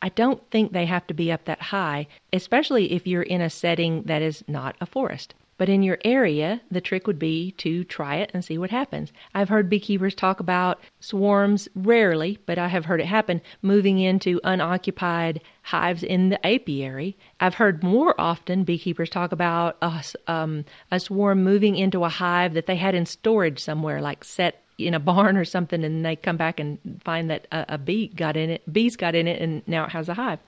I 0.00 0.10
don't 0.10 0.48
think 0.50 0.72
they 0.72 0.86
have 0.86 1.06
to 1.08 1.14
be 1.14 1.32
up 1.32 1.44
that 1.46 1.60
high, 1.60 2.06
especially 2.32 2.92
if 2.92 3.06
you're 3.06 3.22
in 3.22 3.40
a 3.40 3.50
setting 3.50 4.04
that 4.04 4.22
is 4.22 4.44
not 4.46 4.76
a 4.80 4.86
forest. 4.86 5.34
But 5.58 5.68
in 5.68 5.82
your 5.82 5.98
area, 6.04 6.60
the 6.70 6.80
trick 6.80 7.08
would 7.08 7.18
be 7.18 7.50
to 7.58 7.82
try 7.82 8.16
it 8.16 8.30
and 8.32 8.44
see 8.44 8.58
what 8.58 8.70
happens. 8.70 9.12
I've 9.34 9.48
heard 9.48 9.68
beekeepers 9.68 10.14
talk 10.14 10.38
about 10.38 10.80
swarms, 11.00 11.68
rarely, 11.74 12.38
but 12.46 12.58
I 12.58 12.68
have 12.68 12.84
heard 12.84 13.00
it 13.00 13.06
happen, 13.06 13.42
moving 13.60 13.98
into 13.98 14.40
unoccupied 14.44 15.40
hives 15.62 16.04
in 16.04 16.28
the 16.28 16.46
apiary. 16.46 17.16
I've 17.40 17.54
heard 17.54 17.82
more 17.82 18.14
often 18.20 18.62
beekeepers 18.62 19.10
talk 19.10 19.32
about 19.32 19.76
a, 19.82 20.04
um, 20.28 20.64
a 20.92 21.00
swarm 21.00 21.42
moving 21.42 21.74
into 21.74 22.04
a 22.04 22.08
hive 22.08 22.54
that 22.54 22.66
they 22.66 22.76
had 22.76 22.94
in 22.94 23.04
storage 23.04 23.58
somewhere, 23.58 24.00
like 24.00 24.22
set 24.22 24.62
in 24.78 24.94
a 24.94 25.00
barn 25.00 25.36
or 25.36 25.44
something 25.44 25.84
and 25.84 26.04
they 26.04 26.16
come 26.16 26.36
back 26.36 26.60
and 26.60 26.78
find 27.04 27.28
that 27.30 27.46
a, 27.52 27.74
a 27.74 27.78
bee 27.78 28.08
got 28.08 28.36
in 28.36 28.50
it 28.50 28.72
bees 28.72 28.96
got 28.96 29.14
in 29.14 29.26
it 29.26 29.42
and 29.42 29.62
now 29.66 29.84
it 29.84 29.90
has 29.90 30.08
a 30.08 30.14
hive 30.14 30.38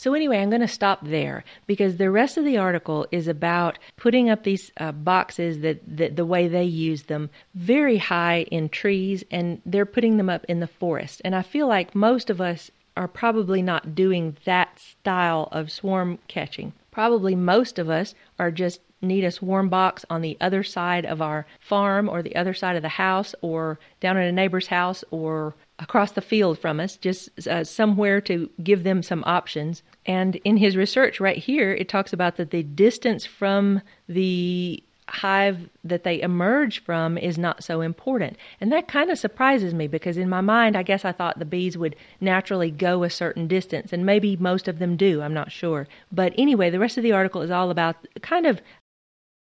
So, 0.00 0.14
anyway, 0.14 0.38
I'm 0.38 0.50
going 0.50 0.60
to 0.60 0.68
stop 0.68 1.04
there 1.04 1.42
because 1.66 1.96
the 1.96 2.08
rest 2.08 2.36
of 2.36 2.44
the 2.44 2.56
article 2.56 3.08
is 3.10 3.26
about 3.26 3.80
putting 3.96 4.30
up 4.30 4.44
these 4.44 4.70
uh, 4.78 4.92
boxes 4.92 5.58
that, 5.60 5.80
that 5.96 6.14
the 6.14 6.24
way 6.24 6.46
they 6.46 6.62
use 6.62 7.02
them 7.02 7.30
very 7.56 7.98
high 7.98 8.46
in 8.52 8.68
trees, 8.68 9.24
and 9.32 9.60
they're 9.66 9.84
putting 9.84 10.16
them 10.16 10.30
up 10.30 10.44
in 10.48 10.60
the 10.60 10.68
forest. 10.68 11.20
And 11.24 11.34
I 11.34 11.42
feel 11.42 11.66
like 11.66 11.96
most 11.96 12.30
of 12.30 12.40
us 12.40 12.70
are 12.96 13.08
probably 13.08 13.60
not 13.60 13.96
doing 13.96 14.36
that 14.44 14.78
style 14.78 15.48
of 15.50 15.72
swarm 15.72 16.18
catching. 16.28 16.72
Probably 16.92 17.34
most 17.34 17.78
of 17.80 17.90
us 17.90 18.14
are 18.38 18.52
just 18.52 18.80
need 19.00 19.24
a 19.24 19.30
swarm 19.30 19.68
box 19.68 20.04
on 20.10 20.22
the 20.22 20.36
other 20.40 20.62
side 20.62 21.04
of 21.04 21.22
our 21.22 21.46
farm 21.60 22.08
or 22.08 22.22
the 22.22 22.36
other 22.36 22.54
side 22.54 22.76
of 22.76 22.82
the 22.82 22.88
house 22.88 23.34
or 23.42 23.78
down 24.00 24.16
at 24.16 24.28
a 24.28 24.32
neighbor's 24.32 24.66
house 24.66 25.04
or 25.10 25.54
across 25.78 26.12
the 26.12 26.20
field 26.20 26.58
from 26.58 26.80
us, 26.80 26.96
just 26.96 27.46
uh, 27.46 27.62
somewhere 27.62 28.20
to 28.20 28.50
give 28.62 28.82
them 28.82 29.02
some 29.02 29.22
options. 29.26 29.82
And 30.06 30.36
in 30.36 30.56
his 30.56 30.76
research 30.76 31.20
right 31.20 31.38
here, 31.38 31.72
it 31.72 31.88
talks 31.88 32.12
about 32.12 32.36
that 32.36 32.50
the 32.50 32.64
distance 32.64 33.24
from 33.24 33.80
the 34.08 34.82
hive 35.08 35.68
that 35.84 36.04
they 36.04 36.20
emerge 36.20 36.84
from 36.84 37.16
is 37.18 37.38
not 37.38 37.64
so 37.64 37.80
important. 37.80 38.36
And 38.60 38.70
that 38.72 38.88
kind 38.88 39.10
of 39.10 39.18
surprises 39.18 39.74
me 39.74 39.86
because 39.86 40.16
in 40.16 40.28
my 40.28 40.40
mind, 40.40 40.76
I 40.76 40.82
guess 40.82 41.04
I 41.04 41.12
thought 41.12 41.38
the 41.38 41.44
bees 41.44 41.78
would 41.78 41.96
naturally 42.20 42.70
go 42.70 43.02
a 43.02 43.10
certain 43.10 43.48
distance, 43.48 43.92
and 43.92 44.04
maybe 44.04 44.36
most 44.36 44.68
of 44.68 44.78
them 44.78 44.96
do, 44.96 45.22
I'm 45.22 45.34
not 45.34 45.50
sure. 45.50 45.88
But 46.12 46.34
anyway, 46.36 46.70
the 46.70 46.78
rest 46.78 46.96
of 46.98 47.02
the 47.02 47.12
article 47.12 47.42
is 47.42 47.50
all 47.50 47.70
about 47.70 47.96
kind 48.22 48.46
of 48.46 48.60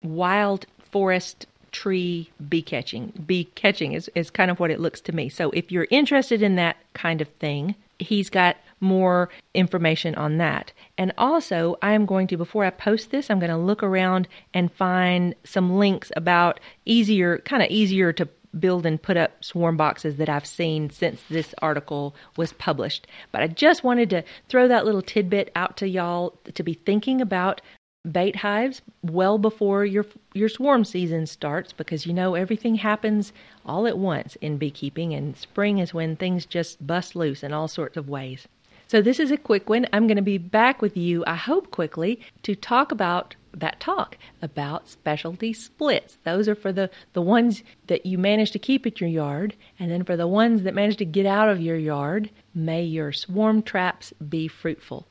wild 0.04 0.66
forest 0.92 1.46
tree 1.72 2.30
bee 2.50 2.62
catching. 2.62 3.12
Bee 3.26 3.46
catching 3.56 3.94
is, 3.94 4.10
is 4.16 4.30
kind 4.30 4.50
of 4.50 4.60
what 4.60 4.72
it 4.72 4.80
looks 4.80 5.02
to 5.02 5.12
me. 5.12 5.30
So 5.30 5.52
if 5.52 5.72
you're 5.72 5.88
interested 5.90 6.42
in 6.42 6.56
that 6.56 6.78
kind 6.94 7.22
of 7.22 7.28
thing, 7.40 7.76
he's 8.00 8.30
got 8.30 8.58
more 8.80 9.30
information 9.54 10.16
on 10.16 10.38
that. 10.38 10.72
And 10.98 11.12
also, 11.18 11.78
I 11.82 11.94
am 11.94 12.06
going 12.06 12.28
to, 12.28 12.38
before 12.38 12.64
I 12.64 12.70
post 12.70 13.12
this, 13.12 13.30
I'm 13.30 13.40
going 13.40 13.52
to 13.52 13.58
look 13.58 13.84
around 13.84 14.28
and 14.54 14.72
find 14.72 15.36
some 15.44 15.78
links 15.78 16.12
about 16.16 16.60
easier, 16.86 17.40
kind 17.40 17.64
of 17.64 17.70
easier 17.70 18.14
to 18.14 18.28
build 18.60 18.86
and 18.86 19.02
put 19.02 19.18
up 19.18 19.44
swarm 19.44 19.78
boxes 19.78 20.18
that 20.18 20.30
I've 20.30 20.46
seen 20.46 20.90
since 20.90 21.22
this 21.30 21.54
article 21.62 22.16
was 22.38 22.54
published. 22.54 23.08
But 23.32 23.44
I 23.44 23.48
just 23.48 23.84
wanted 23.84 24.10
to 24.12 24.24
throw 24.50 24.68
that 24.68 24.86
little 24.86 25.02
tidbit 25.02 25.52
out 25.56 25.78
to 25.78 25.88
y'all 25.88 26.38
to 26.54 26.64
be 26.64 26.74
thinking 26.74 27.22
about 27.22 27.62
bait 28.12 28.38
hives 28.38 28.82
well 29.02 29.38
before 29.38 29.86
your 29.86 30.06
your 30.34 30.50
swarm 30.50 30.86
season 30.86 31.26
starts 31.26 31.74
because 31.74 32.06
you 32.06 32.14
know 32.14 32.36
everything 32.36 32.76
happens 32.76 33.34
all 33.66 33.88
at 33.88 33.98
once 33.98 34.36
in 34.38 34.58
beekeeping 34.58 35.14
and 35.14 35.36
spring 35.36 35.80
is 35.80 35.94
when 35.94 36.16
things 36.16 36.46
just 36.46 36.86
bust 36.86 37.16
loose 37.16 37.44
in 37.44 37.54
all 37.54 37.68
sorts 37.68 37.98
of 37.98 38.10
ways. 38.10 38.48
So 38.88 39.02
this 39.02 39.20
is 39.20 39.32
a 39.32 39.38
quick 39.38 39.70
one. 39.70 39.86
I'm 39.92 40.08
going 40.08 40.16
to 40.16 40.22
be 40.22 40.38
back 40.38 40.82
with 40.82 40.96
you 40.96 41.24
I 41.28 41.36
hope 41.36 41.72
quickly 41.72 42.22
to 42.44 42.56
talk 42.56 42.92
about 42.92 43.36
that 43.54 43.80
talk 43.80 44.18
about 44.42 44.88
specialty 44.88 45.52
splits. 45.52 46.18
Those 46.24 46.48
are 46.48 46.56
for 46.56 46.72
the 46.72 46.90
the 47.14 47.22
ones 47.22 47.64
that 47.88 48.06
you 48.06 48.18
manage 48.18 48.52
to 48.52 48.60
keep 48.60 48.86
at 48.86 49.02
your 49.02 49.10
yard 49.10 49.56
and 49.80 49.92
then 49.92 50.04
for 50.04 50.16
the 50.16 50.28
ones 50.28 50.64
that 50.64 50.76
manage 50.76 50.98
to 50.98 51.06
get 51.06 51.26
out 51.26 51.50
of 51.50 51.60
your 51.60 51.78
yard, 51.78 52.30
may 52.54 52.84
your 52.84 53.12
swarm 53.12 53.62
traps 53.62 54.14
be 54.30 54.48
fruitful. 54.48 55.08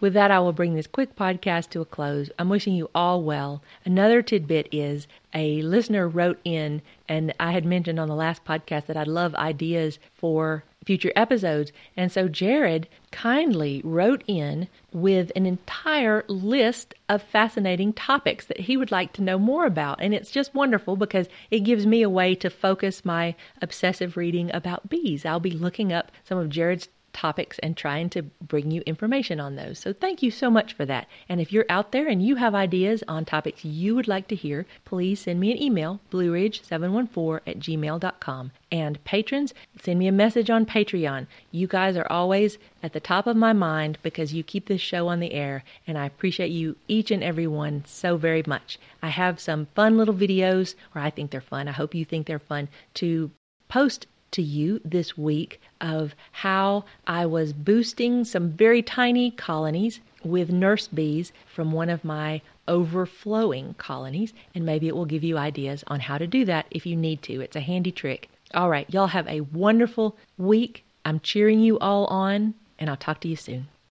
With 0.00 0.12
that, 0.14 0.30
I 0.30 0.38
will 0.38 0.52
bring 0.52 0.74
this 0.74 0.86
quick 0.86 1.16
podcast 1.16 1.70
to 1.70 1.80
a 1.80 1.84
close. 1.84 2.30
I'm 2.38 2.48
wishing 2.48 2.74
you 2.74 2.88
all 2.94 3.22
well. 3.22 3.62
Another 3.84 4.22
tidbit 4.22 4.68
is 4.70 5.08
a 5.34 5.60
listener 5.62 6.08
wrote 6.08 6.38
in, 6.44 6.82
and 7.08 7.34
I 7.40 7.50
had 7.50 7.64
mentioned 7.64 7.98
on 7.98 8.06
the 8.06 8.14
last 8.14 8.44
podcast 8.44 8.86
that 8.86 8.96
I'd 8.96 9.08
love 9.08 9.34
ideas 9.34 9.98
for 10.14 10.62
future 10.84 11.12
episodes. 11.16 11.72
And 11.96 12.12
so 12.12 12.28
Jared 12.28 12.88
kindly 13.10 13.82
wrote 13.84 14.22
in 14.28 14.68
with 14.92 15.32
an 15.34 15.46
entire 15.46 16.24
list 16.28 16.94
of 17.08 17.20
fascinating 17.20 17.92
topics 17.92 18.46
that 18.46 18.60
he 18.60 18.76
would 18.76 18.92
like 18.92 19.12
to 19.14 19.22
know 19.22 19.38
more 19.38 19.66
about. 19.66 20.00
And 20.00 20.14
it's 20.14 20.30
just 20.30 20.54
wonderful 20.54 20.94
because 20.94 21.28
it 21.50 21.60
gives 21.60 21.86
me 21.86 22.02
a 22.02 22.08
way 22.08 22.36
to 22.36 22.50
focus 22.50 23.04
my 23.04 23.34
obsessive 23.60 24.16
reading 24.16 24.50
about 24.54 24.88
bees. 24.88 25.26
I'll 25.26 25.40
be 25.40 25.50
looking 25.50 25.92
up 25.92 26.12
some 26.24 26.38
of 26.38 26.50
Jared's 26.50 26.88
topics 27.12 27.58
and 27.60 27.76
trying 27.76 28.08
to 28.10 28.22
bring 28.22 28.70
you 28.70 28.82
information 28.86 29.40
on 29.40 29.56
those. 29.56 29.78
So 29.78 29.92
thank 29.92 30.22
you 30.22 30.30
so 30.30 30.50
much 30.50 30.72
for 30.72 30.84
that. 30.86 31.08
And 31.28 31.40
if 31.40 31.52
you're 31.52 31.66
out 31.68 31.92
there 31.92 32.08
and 32.08 32.22
you 32.22 32.36
have 32.36 32.54
ideas 32.54 33.02
on 33.08 33.24
topics 33.24 33.64
you 33.64 33.94
would 33.94 34.08
like 34.08 34.28
to 34.28 34.34
hear, 34.34 34.66
please 34.84 35.20
send 35.20 35.40
me 35.40 35.50
an 35.50 35.62
email, 35.62 36.00
blueridge714 36.10 37.40
at 37.46 37.58
gmail.com. 37.58 38.52
And 38.70 39.02
patrons, 39.04 39.54
send 39.82 39.98
me 39.98 40.06
a 40.06 40.12
message 40.12 40.50
on 40.50 40.66
Patreon. 40.66 41.26
You 41.50 41.66
guys 41.66 41.96
are 41.96 42.10
always 42.10 42.58
at 42.82 42.92
the 42.92 43.00
top 43.00 43.26
of 43.26 43.36
my 43.36 43.52
mind 43.52 43.98
because 44.02 44.34
you 44.34 44.42
keep 44.42 44.66
this 44.66 44.80
show 44.80 45.08
on 45.08 45.20
the 45.20 45.32
air, 45.32 45.64
and 45.86 45.96
I 45.96 46.06
appreciate 46.06 46.50
you 46.50 46.76
each 46.86 47.10
and 47.10 47.24
every 47.24 47.46
one 47.46 47.84
so 47.86 48.16
very 48.16 48.42
much. 48.46 48.78
I 49.02 49.08
have 49.08 49.40
some 49.40 49.66
fun 49.74 49.96
little 49.96 50.14
videos, 50.14 50.74
or 50.94 51.00
I 51.00 51.10
think 51.10 51.30
they're 51.30 51.40
fun. 51.40 51.68
I 51.68 51.72
hope 51.72 51.94
you 51.94 52.04
think 52.04 52.26
they're 52.26 52.38
fun 52.38 52.68
to 52.94 53.30
post 53.68 54.06
to 54.32 54.42
you 54.42 54.80
this 54.84 55.16
week 55.16 55.60
of 55.80 56.14
how 56.32 56.84
I 57.06 57.26
was 57.26 57.52
boosting 57.52 58.24
some 58.24 58.50
very 58.50 58.82
tiny 58.82 59.30
colonies 59.30 60.00
with 60.24 60.50
nurse 60.50 60.88
bees 60.88 61.32
from 61.46 61.72
one 61.72 61.88
of 61.88 62.04
my 62.04 62.42
overflowing 62.66 63.74
colonies, 63.78 64.32
and 64.54 64.66
maybe 64.66 64.88
it 64.88 64.96
will 64.96 65.06
give 65.06 65.24
you 65.24 65.38
ideas 65.38 65.84
on 65.86 66.00
how 66.00 66.18
to 66.18 66.26
do 66.26 66.44
that 66.44 66.66
if 66.70 66.84
you 66.86 66.96
need 66.96 67.22
to. 67.22 67.40
It's 67.40 67.56
a 67.56 67.60
handy 67.60 67.92
trick. 67.92 68.28
All 68.54 68.68
right, 68.68 68.92
y'all 68.92 69.06
have 69.08 69.28
a 69.28 69.40
wonderful 69.40 70.16
week. 70.36 70.84
I'm 71.04 71.20
cheering 71.20 71.60
you 71.60 71.78
all 71.78 72.06
on, 72.06 72.54
and 72.78 72.90
I'll 72.90 72.96
talk 72.96 73.20
to 73.20 73.28
you 73.28 73.36
soon. 73.36 73.68